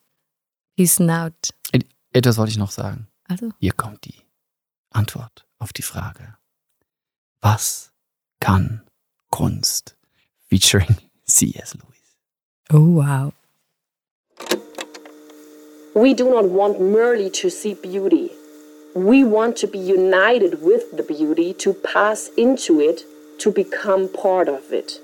Peace 0.76 1.00
out. 1.00 1.34
Etwas 2.12 2.36
wollte 2.38 2.50
ich 2.50 2.58
noch 2.58 2.70
sagen. 2.70 3.06
Also? 3.28 3.50
Hier 3.58 3.72
kommt 3.72 4.04
die 4.04 4.14
Antwort 4.90 5.46
auf 5.58 5.72
die 5.72 5.82
Frage. 5.82 6.36
Was 7.40 7.92
kann 8.40 8.82
Kunst? 9.30 9.96
Featuring 10.48 10.96
C.S. 11.24 11.74
Lewis. 11.74 12.18
Oh, 12.70 12.96
wow. 12.96 13.32
We 15.94 16.14
do 16.14 16.30
not 16.30 16.48
want 16.48 16.80
merely 16.80 17.30
to 17.30 17.50
see 17.50 17.74
beauty. 17.74 18.30
We 18.94 19.24
want 19.24 19.56
to 19.56 19.66
be 19.66 19.78
united 19.78 20.62
with 20.62 20.96
the 20.96 21.02
beauty, 21.02 21.52
to 21.54 21.74
pass 21.74 22.30
into 22.36 22.80
it, 22.80 23.02
to 23.38 23.50
become 23.50 24.08
part 24.08 24.48
of 24.48 24.72
it. 24.72 25.00